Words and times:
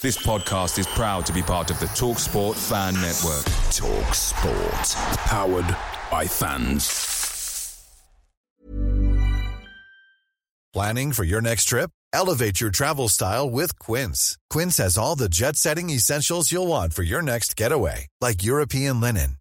This 0.00 0.24
podcast 0.24 0.78
is 0.78 0.86
proud 0.86 1.26
to 1.26 1.32
be 1.32 1.42
part 1.42 1.72
of 1.72 1.80
the 1.80 1.86
Talk 1.86 2.20
Sport 2.20 2.56
Fan 2.56 2.94
Network. 2.94 3.42
Talk 3.72 4.14
Sport. 4.14 5.16
Powered 5.26 5.76
by 6.08 6.24
fans. 6.24 7.84
Planning 10.72 11.10
for 11.10 11.24
your 11.24 11.40
next 11.40 11.64
trip? 11.64 11.90
Elevate 12.12 12.60
your 12.60 12.70
travel 12.70 13.08
style 13.08 13.50
with 13.50 13.76
Quince. 13.80 14.38
Quince 14.48 14.76
has 14.76 14.96
all 14.96 15.16
the 15.16 15.28
jet 15.28 15.56
setting 15.56 15.90
essentials 15.90 16.52
you'll 16.52 16.68
want 16.68 16.94
for 16.94 17.02
your 17.02 17.20
next 17.20 17.56
getaway, 17.56 18.06
like 18.20 18.44
European 18.44 19.00
linen, 19.00 19.38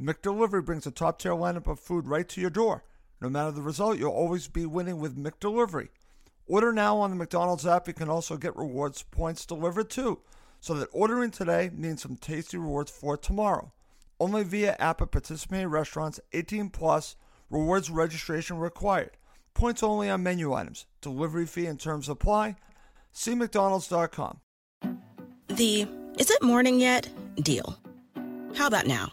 McDelivery 0.00 0.64
brings 0.64 0.86
a 0.86 0.90
top-tier 0.90 1.32
lineup 1.32 1.66
of 1.66 1.78
food 1.78 2.08
right 2.08 2.26
to 2.30 2.40
your 2.40 2.50
door. 2.50 2.84
No 3.20 3.28
matter 3.28 3.50
the 3.50 3.60
result, 3.60 3.98
you'll 3.98 4.12
always 4.12 4.48
be 4.48 4.64
winning 4.64 4.98
with 4.98 5.18
McDelivery. 5.18 5.88
Order 6.46 6.72
now 6.72 6.96
on 6.96 7.10
the 7.10 7.16
McDonald's 7.16 7.66
app. 7.66 7.86
You 7.86 7.92
can 7.92 8.08
also 8.08 8.36
get 8.36 8.56
rewards 8.56 9.02
points 9.02 9.44
delivered 9.44 9.90
too, 9.90 10.20
so 10.58 10.74
that 10.74 10.88
ordering 10.92 11.30
today 11.30 11.70
means 11.72 12.02
some 12.02 12.16
tasty 12.16 12.56
rewards 12.56 12.90
for 12.90 13.16
tomorrow. 13.16 13.72
Only 14.18 14.42
via 14.42 14.74
app 14.78 15.02
at 15.02 15.10
participating 15.10 15.68
restaurants. 15.68 16.18
18 16.32 16.70
plus. 16.70 17.16
Rewards 17.50 17.90
registration 17.90 18.58
required. 18.58 19.16
Points 19.54 19.82
only 19.82 20.08
on 20.08 20.22
menu 20.22 20.52
items. 20.54 20.86
Delivery 21.00 21.46
fee 21.46 21.66
and 21.66 21.78
terms 21.78 22.08
apply. 22.08 22.56
See 23.12 23.34
McDonald's.com. 23.34 24.40
The 25.48 25.86
is 26.18 26.30
it 26.30 26.42
morning 26.42 26.80
yet 26.80 27.08
deal. 27.42 27.78
How 28.54 28.66
about 28.66 28.86
now? 28.86 29.12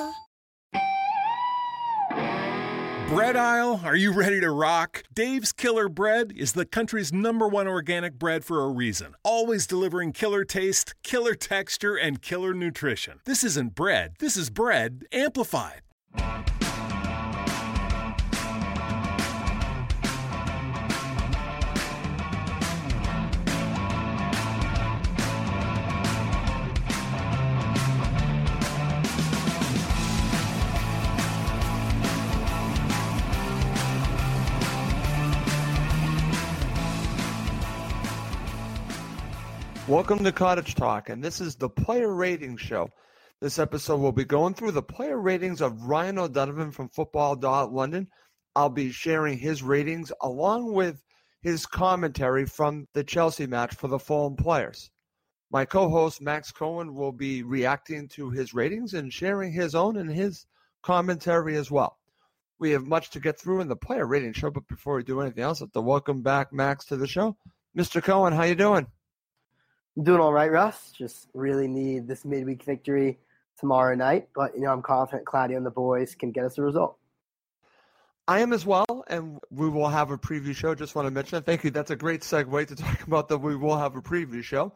Bread 3.11 3.35
aisle, 3.35 3.81
are 3.83 3.97
you 3.97 4.13
ready 4.13 4.39
to 4.39 4.49
rock? 4.51 5.03
Dave's 5.13 5.51
Killer 5.51 5.89
Bread 5.89 6.31
is 6.33 6.53
the 6.53 6.65
country's 6.65 7.11
number 7.11 7.45
one 7.45 7.67
organic 7.67 8.17
bread 8.17 8.45
for 8.45 8.63
a 8.63 8.69
reason. 8.69 9.15
Always 9.21 9.67
delivering 9.67 10.13
killer 10.13 10.45
taste, 10.45 10.95
killer 11.03 11.35
texture, 11.35 11.97
and 11.97 12.21
killer 12.21 12.53
nutrition. 12.53 13.19
This 13.25 13.43
isn't 13.43 13.75
bread, 13.75 14.15
this 14.19 14.37
is 14.37 14.49
bread 14.49 15.03
amplified. 15.11 15.81
Welcome 39.91 40.23
to 40.23 40.31
Cottage 40.31 40.75
Talk, 40.75 41.09
and 41.09 41.21
this 41.21 41.41
is 41.41 41.57
the 41.57 41.67
player 41.67 42.15
ratings 42.15 42.61
show. 42.61 42.89
This 43.41 43.59
episode 43.59 43.99
will 43.99 44.13
be 44.13 44.23
going 44.23 44.53
through 44.53 44.71
the 44.71 44.81
player 44.81 45.19
ratings 45.19 45.59
of 45.59 45.83
Ryan 45.83 46.17
O'Donovan 46.17 46.71
from 46.71 46.87
Football.London. 46.87 48.07
I'll 48.55 48.69
be 48.69 48.93
sharing 48.93 49.37
his 49.37 49.61
ratings 49.61 50.13
along 50.21 50.71
with 50.71 51.03
his 51.41 51.65
commentary 51.65 52.45
from 52.45 52.87
the 52.93 53.03
Chelsea 53.03 53.45
match 53.45 53.75
for 53.75 53.89
the 53.89 53.99
Fulham 53.99 54.37
players. 54.37 54.89
My 55.51 55.65
co 55.65 55.89
host 55.89 56.21
Max 56.21 56.53
Cohen 56.53 56.95
will 56.95 57.11
be 57.11 57.43
reacting 57.43 58.07
to 58.13 58.29
his 58.29 58.53
ratings 58.53 58.93
and 58.93 59.11
sharing 59.11 59.51
his 59.51 59.75
own 59.75 59.97
and 59.97 60.09
his 60.09 60.45
commentary 60.83 61.57
as 61.57 61.69
well. 61.69 61.99
We 62.59 62.71
have 62.71 62.87
much 62.87 63.09
to 63.09 63.19
get 63.19 63.37
through 63.37 63.59
in 63.59 63.67
the 63.67 63.75
player 63.75 64.05
rating 64.05 64.31
show, 64.31 64.51
but 64.51 64.69
before 64.69 64.95
we 64.95 65.03
do 65.03 65.19
anything 65.19 65.43
else, 65.43 65.61
I'd 65.61 65.65
like 65.65 65.73
to 65.73 65.81
welcome 65.81 66.21
back 66.21 66.53
Max 66.53 66.85
to 66.85 66.95
the 66.95 67.07
show. 67.07 67.35
Mr. 67.77 68.01
Cohen, 68.01 68.31
how 68.31 68.43
you 68.43 68.55
doing? 68.55 68.87
I'm 69.97 70.03
doing 70.03 70.19
all 70.19 70.33
right, 70.33 70.51
Russ. 70.51 70.91
Just 70.91 71.27
really 71.33 71.67
need 71.67 72.07
this 72.07 72.23
midweek 72.23 72.63
victory 72.63 73.19
tomorrow 73.59 73.95
night. 73.95 74.29
But, 74.33 74.55
you 74.55 74.61
know, 74.61 74.71
I'm 74.71 74.81
confident 74.81 75.25
Claudio 75.25 75.57
and 75.57 75.65
the 75.65 75.71
boys 75.71 76.15
can 76.15 76.31
get 76.31 76.45
us 76.45 76.57
a 76.57 76.61
result. 76.61 76.97
I 78.27 78.39
am 78.39 78.53
as 78.53 78.65
well, 78.65 78.85
and 79.07 79.39
we 79.49 79.67
will 79.67 79.89
have 79.89 80.11
a 80.11 80.17
preview 80.17 80.55
show. 80.55 80.73
Just 80.73 80.95
want 80.95 81.07
to 81.07 81.11
mention. 81.11 81.43
Thank 81.43 81.63
you. 81.63 81.71
That's 81.71 81.91
a 81.91 81.95
great 81.95 82.21
segue 82.21 82.67
to 82.67 82.75
talk 82.77 83.01
about 83.05 83.27
that 83.29 83.39
we 83.39 83.55
will 83.55 83.77
have 83.77 83.95
a 83.95 84.01
preview 84.01 84.43
show. 84.43 84.73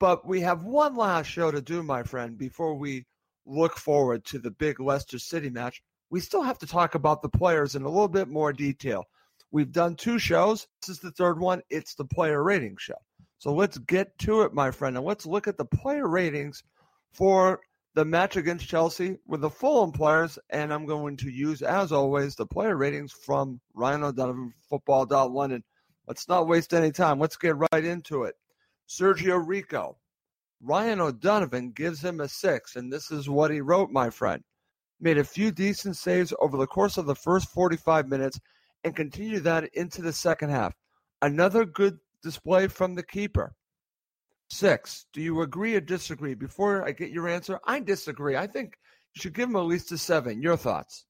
But 0.00 0.26
we 0.26 0.40
have 0.40 0.64
one 0.64 0.96
last 0.96 1.26
show 1.26 1.50
to 1.50 1.60
do, 1.60 1.82
my 1.82 2.02
friend, 2.02 2.38
before 2.38 2.74
we 2.74 3.04
look 3.46 3.76
forward 3.76 4.24
to 4.26 4.38
the 4.38 4.50
big 4.50 4.80
Leicester 4.80 5.18
City 5.18 5.50
match. 5.50 5.82
We 6.10 6.20
still 6.20 6.42
have 6.42 6.58
to 6.60 6.66
talk 6.66 6.94
about 6.94 7.20
the 7.20 7.28
players 7.28 7.74
in 7.74 7.82
a 7.82 7.88
little 7.88 8.08
bit 8.08 8.28
more 8.28 8.52
detail. 8.52 9.04
We've 9.50 9.70
done 9.70 9.96
two 9.96 10.18
shows. 10.18 10.66
This 10.80 10.96
is 10.96 11.00
the 11.00 11.12
third 11.12 11.38
one. 11.38 11.62
It's 11.70 11.94
the 11.94 12.04
player 12.04 12.42
rating 12.42 12.76
show. 12.78 12.94
So 13.38 13.52
let's 13.52 13.78
get 13.78 14.18
to 14.20 14.42
it, 14.42 14.54
my 14.54 14.70
friend, 14.70 14.96
and 14.96 15.04
let's 15.04 15.26
look 15.26 15.46
at 15.46 15.58
the 15.58 15.64
player 15.64 16.08
ratings 16.08 16.62
for 17.12 17.60
the 17.94 18.04
match 18.04 18.36
against 18.36 18.68
Chelsea 18.68 19.18
with 19.26 19.40
the 19.40 19.50
Fulham 19.50 19.92
players. 19.92 20.38
And 20.50 20.72
I'm 20.72 20.86
going 20.86 21.16
to 21.18 21.30
use, 21.30 21.62
as 21.62 21.92
always, 21.92 22.34
the 22.34 22.46
player 22.46 22.76
ratings 22.76 23.12
from 23.12 23.60
Ryan 23.74 24.04
O'Donovan. 24.04 24.52
Let's 26.06 26.28
not 26.28 26.48
waste 26.48 26.74
any 26.74 26.90
time. 26.90 27.18
Let's 27.18 27.36
get 27.36 27.56
right 27.56 27.84
into 27.84 28.24
it. 28.24 28.34
Sergio 28.88 29.42
Rico. 29.44 29.96
Ryan 30.62 31.00
O'Donovan 31.00 31.72
gives 31.72 32.02
him 32.02 32.20
a 32.20 32.28
six, 32.28 32.76
and 32.76 32.92
this 32.92 33.10
is 33.10 33.28
what 33.28 33.50
he 33.50 33.60
wrote, 33.60 33.90
my 33.90 34.10
friend. 34.10 34.42
Made 35.00 35.18
a 35.18 35.24
few 35.24 35.50
decent 35.50 35.96
saves 35.96 36.32
over 36.40 36.56
the 36.56 36.66
course 36.66 36.96
of 36.96 37.06
the 37.06 37.14
first 37.14 37.48
45 37.50 38.08
minutes 38.08 38.40
and 38.82 38.96
continued 38.96 39.44
that 39.44 39.68
into 39.74 40.02
the 40.02 40.12
second 40.12 40.50
half. 40.50 40.74
Another 41.20 41.64
good 41.64 41.98
display 42.24 42.66
from 42.66 42.96
the 42.96 43.02
keeper. 43.04 43.54
Six, 44.50 45.06
do 45.12 45.20
you 45.20 45.42
agree 45.42 45.76
or 45.76 45.80
disagree? 45.80 46.34
Before 46.34 46.84
I 46.84 46.92
get 46.92 47.10
your 47.10 47.28
answer, 47.28 47.60
I 47.64 47.80
disagree. 47.80 48.36
I 48.36 48.46
think 48.46 48.74
you 49.14 49.22
should 49.22 49.34
give 49.34 49.48
him 49.48 49.56
at 49.56 49.60
least 49.60 49.92
a 49.92 49.98
seven. 49.98 50.42
Your 50.42 50.56
thoughts? 50.56 51.04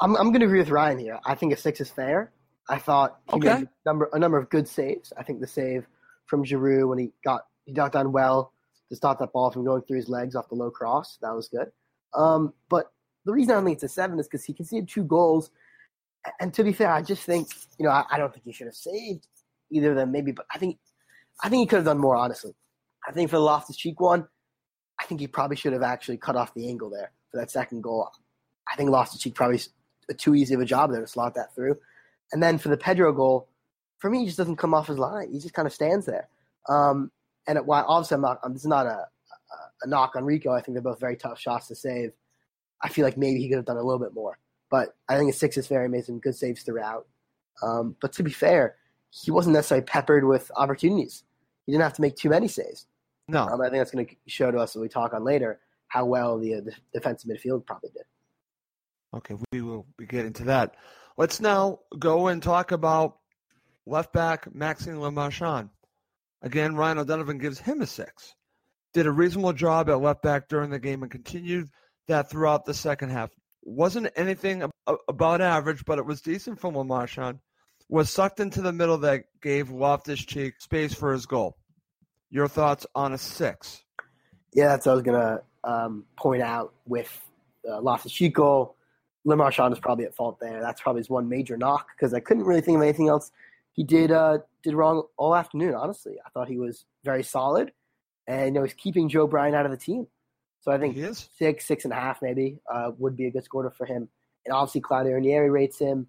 I'm, 0.00 0.16
I'm 0.16 0.28
going 0.28 0.40
to 0.40 0.46
agree 0.46 0.58
with 0.58 0.70
Ryan 0.70 0.98
here. 0.98 1.20
I 1.24 1.34
think 1.34 1.52
a 1.52 1.56
six 1.56 1.80
is 1.80 1.90
fair. 1.90 2.32
I 2.68 2.78
thought 2.78 3.18
he 3.30 3.36
Okay. 3.36 3.54
made 3.54 3.62
a 3.64 3.68
number, 3.86 4.10
a 4.12 4.18
number 4.18 4.38
of 4.38 4.50
good 4.50 4.66
saves. 4.68 5.12
I 5.16 5.22
think 5.22 5.40
the 5.40 5.46
save 5.46 5.86
from 6.26 6.44
Giroud 6.44 6.88
when 6.88 6.98
he 6.98 7.12
got 7.24 7.42
he 7.66 7.72
got 7.72 7.92
done 7.92 8.12
well 8.12 8.52
to 8.90 8.96
stop 8.96 9.18
that 9.18 9.32
ball 9.32 9.50
from 9.50 9.64
going 9.64 9.82
through 9.82 9.96
his 9.98 10.08
legs 10.08 10.34
off 10.34 10.48
the 10.48 10.54
low 10.54 10.70
cross. 10.70 11.18
That 11.22 11.34
was 11.34 11.48
good. 11.48 11.70
Um, 12.14 12.52
but 12.68 12.92
the 13.24 13.32
reason 13.32 13.54
I 13.54 13.62
think 13.62 13.76
it's 13.76 13.84
a 13.84 13.88
seven 13.88 14.18
is 14.18 14.26
because 14.26 14.44
he 14.44 14.52
conceded 14.52 14.88
two 14.88 15.04
goals. 15.04 15.50
And 16.40 16.52
to 16.54 16.64
be 16.64 16.72
fair, 16.72 16.90
I 16.90 17.02
just 17.02 17.22
think 17.24 17.48
you 17.78 17.84
know 17.84 17.90
I, 17.90 18.04
I 18.10 18.18
don't 18.18 18.32
think 18.32 18.44
he 18.46 18.52
should 18.52 18.66
have 18.66 18.74
saved 18.74 19.26
either 19.70 19.90
of 19.90 19.96
them. 19.96 20.12
Maybe, 20.12 20.32
but 20.32 20.46
I 20.52 20.58
think 20.58 20.78
I 21.42 21.48
think 21.48 21.60
he 21.60 21.66
could 21.66 21.76
have 21.76 21.84
done 21.84 21.98
more. 21.98 22.16
Honestly, 22.16 22.54
I 23.06 23.12
think 23.12 23.30
for 23.30 23.36
the 23.36 23.42
Loftus 23.42 23.76
Cheek 23.76 24.00
one, 24.00 24.26
I 25.00 25.04
think 25.04 25.20
he 25.20 25.26
probably 25.26 25.56
should 25.56 25.72
have 25.72 25.82
actually 25.82 26.18
cut 26.18 26.36
off 26.36 26.54
the 26.54 26.68
angle 26.68 26.90
there 26.90 27.12
for 27.30 27.38
that 27.38 27.50
second 27.50 27.82
goal. 27.82 28.08
I 28.70 28.76
think 28.76 28.90
Loftus 28.90 29.20
Cheek 29.20 29.34
probably 29.34 29.60
too 30.16 30.34
easy 30.34 30.54
of 30.54 30.60
a 30.60 30.64
job 30.64 30.90
there 30.90 31.00
to 31.00 31.06
slot 31.06 31.34
that 31.34 31.54
through. 31.54 31.76
And 32.32 32.42
then 32.42 32.58
for 32.58 32.68
the 32.68 32.76
Pedro 32.76 33.12
goal, 33.12 33.48
for 33.98 34.10
me, 34.10 34.20
he 34.20 34.26
just 34.26 34.38
doesn't 34.38 34.56
come 34.56 34.74
off 34.74 34.88
his 34.88 34.98
line. 34.98 35.30
He 35.32 35.38
just 35.38 35.54
kind 35.54 35.66
of 35.66 35.72
stands 35.72 36.06
there. 36.06 36.28
Um, 36.68 37.10
and 37.46 37.58
it, 37.58 37.66
while 37.66 37.84
obviously 37.86 38.16
I'm 38.16 38.22
not, 38.22 38.40
this 38.52 38.62
is 38.62 38.66
not 38.66 38.86
a, 38.86 38.90
a, 38.98 39.56
a 39.82 39.86
knock 39.86 40.16
on 40.16 40.24
Rico. 40.24 40.52
I 40.52 40.60
think 40.60 40.74
they're 40.74 40.82
both 40.82 41.00
very 41.00 41.16
tough 41.16 41.38
shots 41.38 41.68
to 41.68 41.74
save. 41.74 42.12
I 42.82 42.88
feel 42.88 43.04
like 43.04 43.16
maybe 43.16 43.40
he 43.40 43.48
could 43.48 43.56
have 43.56 43.66
done 43.66 43.76
a 43.76 43.82
little 43.82 44.00
bit 44.00 44.14
more. 44.14 44.38
But 44.70 44.94
I 45.08 45.16
think 45.16 45.30
a 45.30 45.32
six 45.32 45.56
is 45.56 45.66
fair. 45.66 45.82
He 45.82 45.88
made 45.88 46.04
some 46.04 46.18
good 46.18 46.34
saves 46.34 46.62
throughout. 46.62 47.06
Um, 47.62 47.96
but 48.00 48.12
to 48.14 48.22
be 48.22 48.32
fair, 48.32 48.76
he 49.22 49.30
wasn't 49.30 49.54
necessarily 49.54 49.84
peppered 49.84 50.24
with 50.24 50.50
opportunities. 50.56 51.22
He 51.66 51.72
didn't 51.72 51.84
have 51.84 51.94
to 51.94 52.02
make 52.02 52.16
too 52.16 52.30
many 52.30 52.48
saves. 52.48 52.86
No. 53.28 53.42
Um, 53.44 53.60
I 53.60 53.70
think 53.70 53.80
that's 53.80 53.90
going 53.90 54.06
to 54.06 54.14
show 54.26 54.50
to 54.50 54.58
us 54.58 54.74
when 54.74 54.82
we 54.82 54.88
talk 54.88 55.14
on 55.14 55.24
later 55.24 55.60
how 55.88 56.04
well 56.04 56.38
the, 56.38 56.56
uh, 56.56 56.60
the 56.60 56.74
defensive 56.92 57.30
midfield 57.30 57.64
probably 57.64 57.90
did. 57.90 58.02
Okay, 59.14 59.36
we 59.52 59.62
will 59.62 59.86
be 59.96 60.06
getting 60.06 60.32
to 60.34 60.44
that. 60.44 60.74
Let's 61.16 61.40
now 61.40 61.80
go 61.96 62.26
and 62.26 62.42
talk 62.42 62.72
about 62.72 63.18
left 63.86 64.12
back 64.12 64.52
Maxime 64.52 65.00
Le 65.00 65.12
Marchand. 65.12 65.70
Again, 66.42 66.74
Ryan 66.74 66.98
O'Donovan 66.98 67.38
gives 67.38 67.60
him 67.60 67.80
a 67.80 67.86
six. 67.86 68.34
Did 68.92 69.06
a 69.06 69.12
reasonable 69.12 69.52
job 69.52 69.88
at 69.88 70.00
left 70.00 70.22
back 70.22 70.48
during 70.48 70.70
the 70.70 70.78
game 70.80 71.02
and 71.02 71.10
continued 71.10 71.68
that 72.08 72.28
throughout 72.28 72.64
the 72.64 72.74
second 72.74 73.10
half. 73.10 73.30
Wasn't 73.62 74.10
anything 74.16 74.68
about 75.08 75.40
average, 75.40 75.84
but 75.84 75.98
it 75.98 76.04
was 76.04 76.20
decent 76.20 76.60
from 76.60 76.76
Le 76.76 76.84
Marchand. 76.84 77.38
Was 77.88 78.10
sucked 78.10 78.40
into 78.40 78.62
the 78.62 78.72
middle 78.72 78.98
that 78.98 79.24
gave 79.42 79.70
Loftus 79.70 80.24
Cheek 80.24 80.54
space 80.60 80.94
for 80.94 81.12
his 81.12 81.26
goal. 81.26 81.56
Your 82.30 82.48
thoughts 82.48 82.86
on 82.94 83.12
a 83.12 83.18
six? 83.18 83.84
Yeah, 84.54 84.68
that's 84.68 84.86
what 84.86 84.92
I 84.92 84.94
was 84.94 85.02
gonna 85.02 85.40
um, 85.62 86.04
point 86.16 86.42
out 86.42 86.72
with 86.86 87.10
uh, 87.68 87.80
Loftus 87.80 88.12
Cheek 88.12 88.34
goal. 88.34 88.76
Le 89.24 89.36
Marchand 89.36 89.72
is 89.72 89.78
probably 89.78 90.04
at 90.04 90.14
fault 90.14 90.38
there. 90.40 90.60
That's 90.60 90.80
probably 90.80 91.00
his 91.00 91.10
one 91.10 91.28
major 91.28 91.56
knock 91.56 91.88
because 91.96 92.12
I 92.14 92.20
couldn't 92.20 92.44
really 92.44 92.60
think 92.60 92.76
of 92.76 92.82
anything 92.82 93.08
else 93.08 93.30
he 93.74 93.84
did 93.84 94.10
uh, 94.10 94.38
did 94.62 94.74
wrong 94.74 95.02
all 95.16 95.34
afternoon. 95.34 95.74
Honestly, 95.74 96.14
I 96.24 96.30
thought 96.30 96.48
he 96.48 96.58
was 96.58 96.86
very 97.04 97.22
solid, 97.22 97.72
and 98.26 98.46
you 98.46 98.52
know 98.52 98.62
he's 98.62 98.74
keeping 98.74 99.08
Joe 99.08 99.26
Bryan 99.26 99.54
out 99.54 99.66
of 99.66 99.70
the 99.70 99.76
team. 99.76 100.06
So 100.60 100.72
I 100.72 100.78
think 100.78 100.96
six, 101.36 101.66
six 101.66 101.84
and 101.84 101.92
a 101.92 101.96
half 101.96 102.22
maybe 102.22 102.58
uh, 102.72 102.92
would 102.96 103.16
be 103.16 103.26
a 103.26 103.30
good 103.30 103.44
score 103.44 103.70
for 103.76 103.84
him. 103.84 104.08
And 104.46 104.54
obviously 104.54 104.80
Claudio 104.80 105.12
Ranieri 105.12 105.50
rates 105.50 105.78
him. 105.78 106.06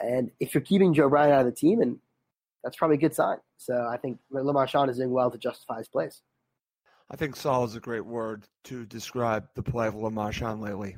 And 0.00 0.30
if 0.40 0.54
you're 0.54 0.62
keeping 0.62 0.94
Joe 0.94 1.08
Bryan 1.08 1.32
out 1.32 1.40
of 1.40 1.46
the 1.46 1.52
team, 1.52 1.80
and 1.80 1.98
that's 2.64 2.76
probably 2.76 2.96
a 2.96 3.00
good 3.00 3.14
sign. 3.14 3.36
So 3.58 3.74
I 3.74 3.96
think 3.98 4.18
Le 4.30 4.52
Marchand 4.52 4.90
is 4.90 4.96
doing 4.96 5.10
well 5.10 5.30
to 5.30 5.38
justify 5.38 5.78
his 5.78 5.88
place. 5.88 6.22
I 7.10 7.16
think 7.16 7.36
solid 7.36 7.70
is 7.70 7.76
a 7.76 7.80
great 7.80 8.06
word 8.06 8.46
to 8.64 8.86
describe 8.86 9.48
the 9.54 9.62
play 9.62 9.88
of 9.88 9.94
Le 9.94 10.10
Marchand 10.10 10.60
lately. 10.60 10.96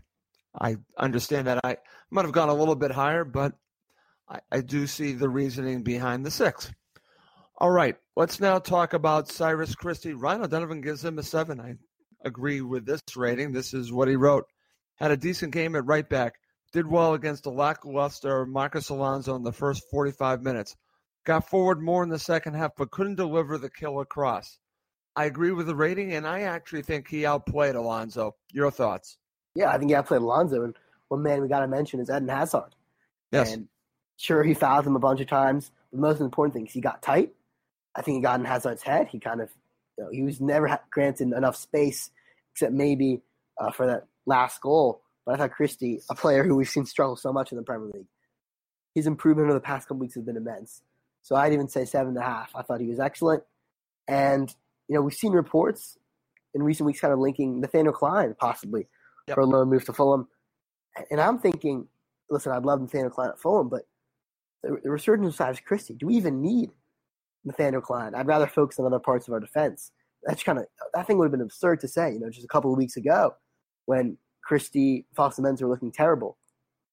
I 0.61 0.77
understand 0.99 1.47
that 1.47 1.61
I 1.65 1.79
might 2.11 2.27
have 2.27 2.33
gone 2.33 2.51
a 2.51 2.55
little 2.55 2.75
bit 2.75 2.91
higher, 2.91 3.25
but 3.25 3.55
I, 4.29 4.41
I 4.51 4.61
do 4.61 4.87
see 4.87 5.13
the 5.13 5.29
reasoning 5.29 5.83
behind 5.83 6.27
the 6.27 6.31
six. 6.31 6.71
All 7.57 7.71
right, 7.71 7.97
let's 8.17 8.41
now 8.41 8.59
talk 8.59 8.93
about 8.93 9.31
Cyrus 9.31 9.75
Christie. 9.75 10.13
Ryan 10.13 10.43
O'Donovan 10.43 10.81
gives 10.81 11.05
him 11.05 11.19
a 11.19 11.23
seven. 11.23 11.61
I 11.61 11.77
agree 12.25 12.61
with 12.61 12.85
this 12.85 13.01
rating. 13.17 13.53
This 13.53 13.73
is 13.73 13.93
what 13.93 14.09
he 14.09 14.17
wrote. 14.17 14.45
Had 14.97 15.13
a 15.13 15.17
decent 15.17 15.53
game 15.53 15.75
at 15.77 15.87
right 15.87 16.09
back. 16.09 16.35
Did 16.73 16.87
well 16.87 17.15
against 17.15 17.47
a 17.47 17.51
lackluster 17.51 18.47
Marcos 18.47 18.89
Alonso 18.89 19.37
in 19.37 19.43
the 19.43 19.53
first 19.53 19.85
45 19.91 20.43
minutes. 20.43 20.75
Got 21.25 21.49
forward 21.49 21.83
more 21.83 22.03
in 22.03 22.09
the 22.09 22.19
second 22.19 22.55
half, 22.55 22.73
but 22.77 22.91
couldn't 22.91 23.17
deliver 23.17 23.59
the 23.59 23.71
killer 23.71 24.05
cross. 24.05 24.59
I 25.15 25.27
agree 25.27 25.53
with 25.53 25.67
the 25.67 25.75
rating, 25.77 26.15
and 26.15 26.27
I 26.27 26.43
actually 26.43 26.83
think 26.83 27.09
he 27.09 27.27
outplayed 27.27 27.75
Alonso. 27.75 28.37
Your 28.51 28.71
thoughts? 28.71 29.19
Yeah, 29.55 29.71
I 29.71 29.79
think 29.79 29.91
he 29.91 29.95
outplayed 29.95 30.23
Alonso. 30.23 30.65
And 30.65 30.75
one 31.09 31.23
man 31.23 31.43
we 31.43 31.49
got 31.49 31.61
to 31.61 31.69
mention 31.69 32.01
is 32.01 32.09
Eden 32.09 32.29
Hazard. 32.29 32.75
Yes. 33.31 33.53
And 33.53 33.69
sure, 34.17 34.43
he 34.43 34.55
fouled 34.55 34.87
him 34.87 34.97
a 34.97 35.01
bunch 35.01 35.21
of 35.21 35.27
times. 35.27 35.71
The 35.93 35.99
most 35.99 36.21
important 36.21 36.55
thing 36.55 36.67
is 36.67 36.73
he 36.73 36.81
got 36.81 37.03
tight. 37.03 37.33
I 37.95 38.01
think 38.01 38.17
he 38.17 38.23
got 38.23 38.41
in 38.41 38.47
Hazard's 38.47 38.83
head. 38.83 39.09
He 39.09 39.19
kind 39.19 39.43
of, 39.43 39.51
you 39.99 40.05
know, 40.05 40.11
he 40.11 40.23
was 40.23 40.41
never 40.41 40.81
granted 40.91 41.33
enough 41.33 41.57
space, 41.57 42.11
except 42.53 42.73
maybe 42.73 43.21
uh, 43.61 43.71
for 43.71 43.87
that 43.87 44.07
last 44.25 44.63
goal. 44.63 45.03
But 45.25 45.35
I 45.35 45.39
thought 45.39 45.53
Christie, 45.53 46.01
a 46.11 46.15
player 46.15 46.45
who 46.45 46.57
we've 46.57 46.69
seen 46.69 46.87
struggle 46.87 47.17
so 47.17 47.33
much 47.33 47.53
in 47.53 47.57
the 47.57 47.65
Premier 47.65 47.91
League, 47.93 48.07
his 48.95 49.07
improvement 49.07 49.47
over 49.47 49.55
the 49.55 49.61
past 49.61 49.89
couple 49.89 50.01
weeks 50.01 50.15
has 50.15 50.25
been 50.25 50.37
immense. 50.37 50.83
So 51.23 51.37
I'd 51.37 51.53
even 51.53 51.69
say 51.69 51.85
seven 51.85 52.09
and 52.09 52.19
a 52.19 52.23
half. 52.23 52.51
I 52.55 52.63
thought 52.63 52.81
he 52.81 52.89
was 52.89 53.01
excellent. 53.01 53.45
And, 54.09 54.55
you 54.89 54.97
know, 54.97 55.03
we've 55.03 55.15
seen 55.15 55.33
reports 55.33 55.97
in 56.55 56.63
recent 56.63 56.87
weeks 56.87 57.01
kind 57.01 57.13
of 57.13 57.21
linking 57.21 57.61
Nathaniel 57.61 57.95
Clyne 57.95 58.35
possibly 58.39 58.89
yep. 59.27 59.37
for 59.37 59.43
a 59.43 59.47
loan 59.47 59.71
move 59.71 59.85
to 59.87 59.93
Fulham. 59.93 60.29
And 61.11 61.21
I'm 61.21 61.39
thinking, 61.39 61.87
listen, 62.29 62.53
I'd 62.53 62.65
love 62.65 62.81
Nathaniel 62.81 63.11
Clyne 63.11 63.31
at 63.31 63.41
Fulham, 63.41 63.69
but 63.69 63.83
the, 64.63 64.79
the 64.83 64.91
resurgence 64.91 65.29
of 65.29 65.35
Cyrus 65.37 65.61
Christie, 65.61 65.95
do 65.95 66.07
we 66.07 66.17
even 66.17 66.43
need 66.43 66.71
Nathaniel 67.45 67.81
Clyne? 67.81 68.15
I'd 68.15 68.27
rather 68.27 68.47
focus 68.47 68.79
on 68.79 68.87
other 68.87 68.99
parts 68.99 69.29
of 69.29 69.35
our 69.35 69.41
defense. 69.41 69.93
That's 70.25 70.43
kind 70.43 70.59
of 70.59 70.67
that 70.95 71.07
thing 71.07 71.19
would 71.19 71.25
have 71.25 71.33
been 71.33 71.41
absurd 71.41 71.81
to 71.81 71.89
say, 71.89 72.13
you 72.13 72.21
know, 72.21 72.31
just 72.31 72.45
a 72.45 72.49
couple 72.49 72.73
of 72.73 72.79
weeks 72.79 72.97
ago 72.97 73.35
when 73.87 74.19
Christie, 74.43 75.07
Fosu-Mensah 75.17 75.63
were 75.63 75.69
looking 75.69 75.93
terrible. 75.93 76.37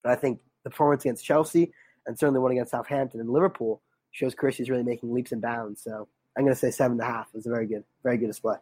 But 0.03 0.11
I 0.13 0.15
think 0.15 0.39
the 0.63 0.69
performance 0.69 1.03
against 1.03 1.25
Chelsea 1.25 1.71
and 2.05 2.17
certainly 2.17 2.39
one 2.39 2.51
against 2.51 2.71
Southampton 2.71 3.19
and 3.19 3.29
Liverpool 3.29 3.81
shows 4.11 4.33
Christie's 4.33 4.69
really 4.69 4.83
making 4.83 5.13
leaps 5.13 5.31
and 5.31 5.41
bounds. 5.41 5.81
So 5.83 6.07
I'm 6.37 6.43
going 6.43 6.53
to 6.53 6.59
say 6.59 6.71
seven 6.71 6.99
and 6.99 7.01
a 7.01 7.11
half 7.11 7.27
is 7.33 7.45
a 7.45 7.49
very 7.49 7.67
good, 7.67 7.83
very 8.03 8.17
good 8.17 8.27
display. 8.27 8.55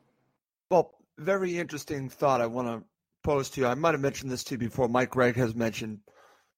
Well, 0.70 0.94
very 1.18 1.58
interesting 1.58 2.10
thought. 2.10 2.42
I 2.42 2.48
want 2.48 2.68
to 2.68 2.84
pose 3.24 3.50
to 3.52 3.62
you. 3.62 3.68
I 3.68 3.74
might 3.74 3.94
have 3.94 4.02
mentioned 4.02 4.32
this 4.32 4.44
to 4.46 4.56
you 4.56 4.58
before. 4.58 4.88
Mike 4.88 5.12
Gregg 5.12 5.36
has 5.36 5.56
mentioned 5.56 6.00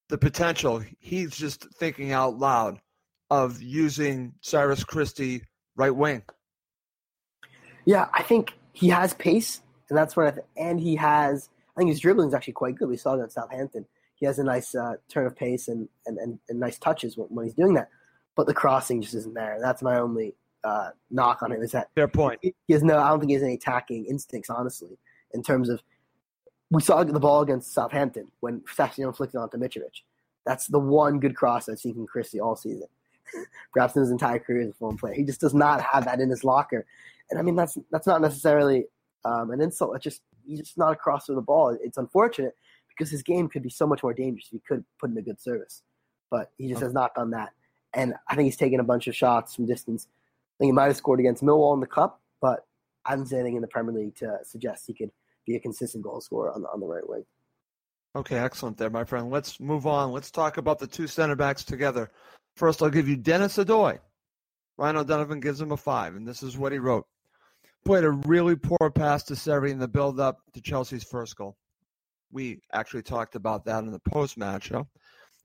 the 0.09 0.17
potential. 0.17 0.83
He's 0.99 1.35
just 1.35 1.67
thinking 1.75 2.11
out 2.11 2.37
loud 2.37 2.79
of 3.29 3.61
using 3.61 4.33
Cyrus 4.41 4.83
Christie 4.83 5.43
right 5.75 5.95
wing. 5.95 6.23
Yeah, 7.85 8.07
I 8.13 8.23
think 8.23 8.53
he 8.73 8.89
has 8.89 9.13
pace, 9.13 9.61
and 9.89 9.97
that's 9.97 10.15
what 10.15 10.27
I 10.27 10.31
th- 10.31 10.45
and 10.57 10.79
he 10.79 10.95
has. 10.97 11.49
I 11.79 11.81
think 11.81 11.91
his 11.91 12.01
dribbling 12.01 12.27
is 12.27 12.33
actually 12.33 12.53
quite 12.53 12.75
good. 12.75 12.89
We 12.89 12.97
saw 12.97 13.15
that 13.15 13.23
at 13.23 13.31
Southampton. 13.31 13.85
He 14.15 14.25
has 14.25 14.37
a 14.37 14.43
nice 14.43 14.75
uh, 14.75 14.95
turn 15.07 15.25
of 15.25 15.33
pace 15.33 15.69
and, 15.69 15.87
and, 16.05 16.17
and, 16.17 16.37
and 16.49 16.59
nice 16.59 16.77
touches 16.77 17.15
when, 17.15 17.29
when, 17.29 17.45
he's 17.45 17.53
doing 17.53 17.73
that. 17.75 17.87
But 18.35 18.47
the 18.47 18.53
crossing 18.53 19.01
just 19.01 19.13
isn't 19.13 19.33
there. 19.33 19.59
That's 19.61 19.81
my 19.81 19.97
only 19.97 20.35
uh, 20.65 20.89
knock 21.09 21.41
on 21.41 21.53
him. 21.53 21.61
Is 21.61 21.71
that 21.71 21.87
fair 21.95 22.09
point? 22.09 22.41
He 22.41 22.73
has 22.73 22.83
no. 22.83 22.97
I 22.97 23.07
don't 23.07 23.21
think 23.21 23.29
he 23.29 23.35
has 23.35 23.43
any 23.43 23.53
attacking 23.53 24.07
instincts, 24.07 24.49
honestly, 24.49 24.97
in 25.33 25.41
terms 25.41 25.69
of 25.69 25.81
we 26.69 26.81
saw 26.81 27.01
the 27.01 27.17
ball 27.17 27.41
against 27.41 27.73
Southampton 27.73 28.29
when 28.41 28.59
Sessegnon 28.61 29.15
flicked 29.15 29.35
it 29.35 29.37
onto 29.37 29.57
Mitrovic. 29.57 30.01
That's 30.45 30.67
the 30.67 30.79
one 30.79 31.21
good 31.21 31.35
cross 31.37 31.69
I've 31.69 31.79
seen 31.79 31.93
from 31.93 32.07
Christie 32.07 32.41
all 32.41 32.57
season. 32.57 32.87
Perhaps 33.73 33.95
in 33.95 34.01
his 34.01 34.11
entire 34.11 34.39
career 34.39 34.63
as 34.63 34.69
a 34.69 34.73
Fulham 34.73 34.97
player. 34.97 35.13
He 35.13 35.23
just 35.23 35.39
does 35.39 35.53
not 35.53 35.79
have 35.81 36.03
that 36.05 36.19
in 36.19 36.29
his 36.29 36.43
locker. 36.43 36.85
And 37.29 37.39
I 37.39 37.41
mean, 37.41 37.55
that's 37.55 37.77
that's 37.89 38.07
not 38.07 38.21
necessarily 38.21 38.85
um, 39.23 39.51
an 39.51 39.61
insult. 39.61 39.95
It's 39.95 40.03
just 40.03 40.21
he's 40.49 40.59
just 40.59 40.77
not 40.77 40.93
a 40.93 40.95
crosser 40.95 41.31
of 41.31 41.37
the 41.37 41.41
ball. 41.41 41.77
It's 41.81 41.97
unfortunate 41.97 42.55
because 42.89 43.11
his 43.11 43.23
game 43.23 43.47
could 43.47 43.63
be 43.63 43.69
so 43.69 43.87
much 43.87 44.03
more 44.03 44.13
dangerous 44.13 44.45
if 44.47 44.51
he 44.51 44.61
could 44.67 44.83
put 44.99 45.11
in 45.11 45.17
a 45.17 45.21
good 45.21 45.39
service. 45.39 45.83
But 46.31 46.51
he 46.57 46.67
just 46.67 46.77
okay. 46.77 46.85
has 46.85 46.93
not 46.93 47.15
done 47.15 47.31
that. 47.31 47.51
And 47.93 48.13
I 48.27 48.35
think 48.35 48.45
he's 48.45 48.57
taken 48.57 48.79
a 48.79 48.83
bunch 48.83 49.07
of 49.07 49.15
shots 49.15 49.55
from 49.55 49.65
distance. 49.65 50.07
I 50.09 50.55
think 50.59 50.69
he 50.69 50.73
might 50.73 50.87
have 50.87 50.97
scored 50.97 51.19
against 51.19 51.43
Millwall 51.43 51.73
in 51.73 51.79
the 51.79 51.87
Cup, 51.87 52.21
but 52.41 52.65
I 53.05 53.11
haven't 53.11 53.27
seen 53.27 53.39
anything 53.39 53.55
in 53.55 53.61
the 53.61 53.67
Premier 53.67 53.93
League 53.93 54.15
to 54.17 54.39
suggest 54.43 54.85
he 54.85 54.93
could 54.93 55.11
be 55.45 55.55
a 55.55 55.59
consistent 55.59 56.03
goal 56.03 56.21
scorer 56.21 56.51
on 56.51 56.61
the, 56.61 56.67
on 56.69 56.79
the 56.79 56.85
right 56.85 57.07
wing. 57.07 57.25
Okay, 58.15 58.37
excellent 58.37 58.77
there, 58.77 58.89
my 58.89 59.03
friend. 59.03 59.29
Let's 59.29 59.59
move 59.59 59.87
on. 59.87 60.11
Let's 60.11 60.31
talk 60.31 60.57
about 60.57 60.79
the 60.79 60.87
two 60.87 61.07
center 61.07 61.35
backs 61.35 61.63
together. 61.63 62.11
First, 62.55 62.81
I'll 62.81 62.89
give 62.89 63.07
you 63.07 63.15
Dennis 63.15 63.57
Odoi. 63.57 63.99
Ryan 64.77 64.97
O'Donovan 64.97 65.39
gives 65.39 65.61
him 65.61 65.71
a 65.71 65.77
five, 65.77 66.15
and 66.15 66.27
this 66.27 66.43
is 66.43 66.57
what 66.57 66.71
he 66.71 66.79
wrote. 66.79 67.05
Played 67.85 68.03
a 68.03 68.11
really 68.11 68.55
poor 68.55 68.91
pass 68.91 69.23
to 69.23 69.35
Seri 69.35 69.71
in 69.71 69.79
the 69.79 69.87
build-up 69.87 70.39
to 70.53 70.61
Chelsea's 70.61 71.03
first 71.03 71.35
goal. 71.35 71.57
We 72.31 72.61
actually 72.73 73.03
talked 73.03 73.35
about 73.35 73.65
that 73.65 73.83
in 73.83 73.91
the 73.91 73.99
post-match 73.99 74.65
show. 74.65 74.87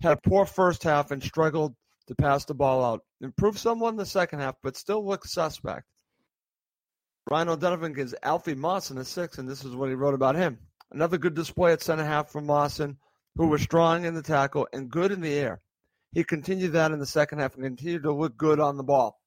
Had 0.03 0.12
a 0.12 0.29
poor 0.29 0.45
first 0.45 0.83
half 0.83 1.11
and 1.11 1.23
struggled 1.23 1.75
to 2.09 2.14
pass 2.14 2.45
the 2.45 2.55
ball 2.55 2.85
out. 2.85 3.00
Improved 3.21 3.59
somewhat 3.59 3.91
in 3.91 3.97
the 3.97 4.05
second 4.05 4.41
half, 4.41 4.57
but 4.62 4.76
still 4.76 5.07
looked 5.07 5.29
suspect. 5.29 5.87
Ryan 7.31 7.49
O'Donovan 7.49 7.95
gives 7.95 8.14
Alfie 8.23 8.55
Mawson 8.55 8.99
a 8.99 9.05
six, 9.05 9.38
and 9.38 9.49
this 9.49 9.64
is 9.64 9.75
what 9.75 9.88
he 9.88 9.95
wrote 9.95 10.12
about 10.12 10.37
him. 10.37 10.59
Another 10.93 11.17
good 11.17 11.35
display 11.35 11.73
at 11.73 11.81
center 11.81 12.05
half 12.05 12.31
from 12.31 12.45
Mawson, 12.45 12.99
who 13.37 13.47
was 13.47 13.62
strong 13.62 14.05
in 14.05 14.14
the 14.14 14.23
tackle 14.23 14.69
and 14.75 14.91
good 14.91 15.11
in 15.11 15.23
the 15.23 15.33
air. 15.33 15.62
He 16.12 16.23
continued 16.23 16.73
that 16.73 16.93
in 16.93 16.99
the 16.99 17.07
second 17.07 17.38
half 17.38 17.55
and 17.55 17.64
continued 17.64 18.03
to 18.03 18.12
look 18.12 18.37
good 18.37 18.61
on 18.61 18.76
the 18.76 18.85
ball. 18.85 19.19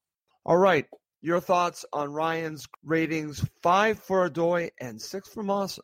All 0.46 0.58
right, 0.58 0.86
your 1.22 1.40
thoughts 1.40 1.86
on 1.94 2.12
Ryan's 2.12 2.68
ratings: 2.84 3.46
five 3.62 4.00
for 4.00 4.30
Odoi 4.30 4.72
and 4.80 5.02
six 5.02 5.30
for 5.30 5.44
Mawson. 5.44 5.84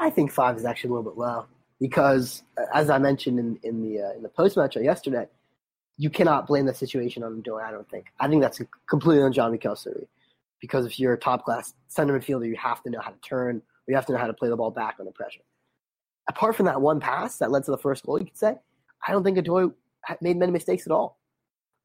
I 0.00 0.10
think 0.10 0.32
five 0.32 0.56
is 0.56 0.64
actually 0.64 0.90
a 0.90 0.92
little 0.94 1.10
bit 1.10 1.18
low 1.18 1.46
because, 1.80 2.42
as 2.72 2.90
I 2.90 2.98
mentioned 2.98 3.38
in, 3.38 3.58
in 3.62 3.82
the 3.82 4.02
uh, 4.02 4.12
in 4.12 4.22
the 4.22 4.28
post 4.28 4.56
match 4.56 4.76
yesterday, 4.76 5.26
you 5.96 6.10
cannot 6.10 6.46
blame 6.46 6.66
the 6.66 6.74
situation 6.74 7.22
on 7.22 7.42
Odoi. 7.42 7.62
I 7.62 7.70
don't 7.70 7.88
think. 7.90 8.06
I 8.18 8.28
think 8.28 8.42
that's 8.42 8.60
completely 8.88 9.22
on 9.22 9.32
Jean-Michel 9.32 9.76
Seri 9.76 10.08
because 10.60 10.86
if 10.86 10.98
you're 10.98 11.12
a 11.12 11.18
top 11.18 11.44
class 11.44 11.74
center 11.88 12.18
midfielder, 12.18 12.46
you 12.46 12.56
have 12.56 12.82
to 12.82 12.90
know 12.90 13.00
how 13.00 13.10
to 13.10 13.18
turn, 13.18 13.62
you 13.86 13.94
have 13.94 14.06
to 14.06 14.12
know 14.12 14.18
how 14.18 14.26
to 14.26 14.32
play 14.32 14.48
the 14.48 14.56
ball 14.56 14.70
back 14.70 14.96
under 14.98 15.12
pressure. 15.12 15.40
Apart 16.28 16.56
from 16.56 16.66
that 16.66 16.80
one 16.80 17.00
pass 17.00 17.38
that 17.38 17.50
led 17.50 17.64
to 17.64 17.70
the 17.70 17.78
first 17.78 18.04
goal, 18.04 18.18
you 18.18 18.24
could 18.24 18.38
say, 18.38 18.54
I 19.06 19.12
don't 19.12 19.24
think 19.24 19.38
Odoi 19.38 19.74
made 20.20 20.36
many 20.36 20.52
mistakes 20.52 20.86
at 20.86 20.92
all. 20.92 21.19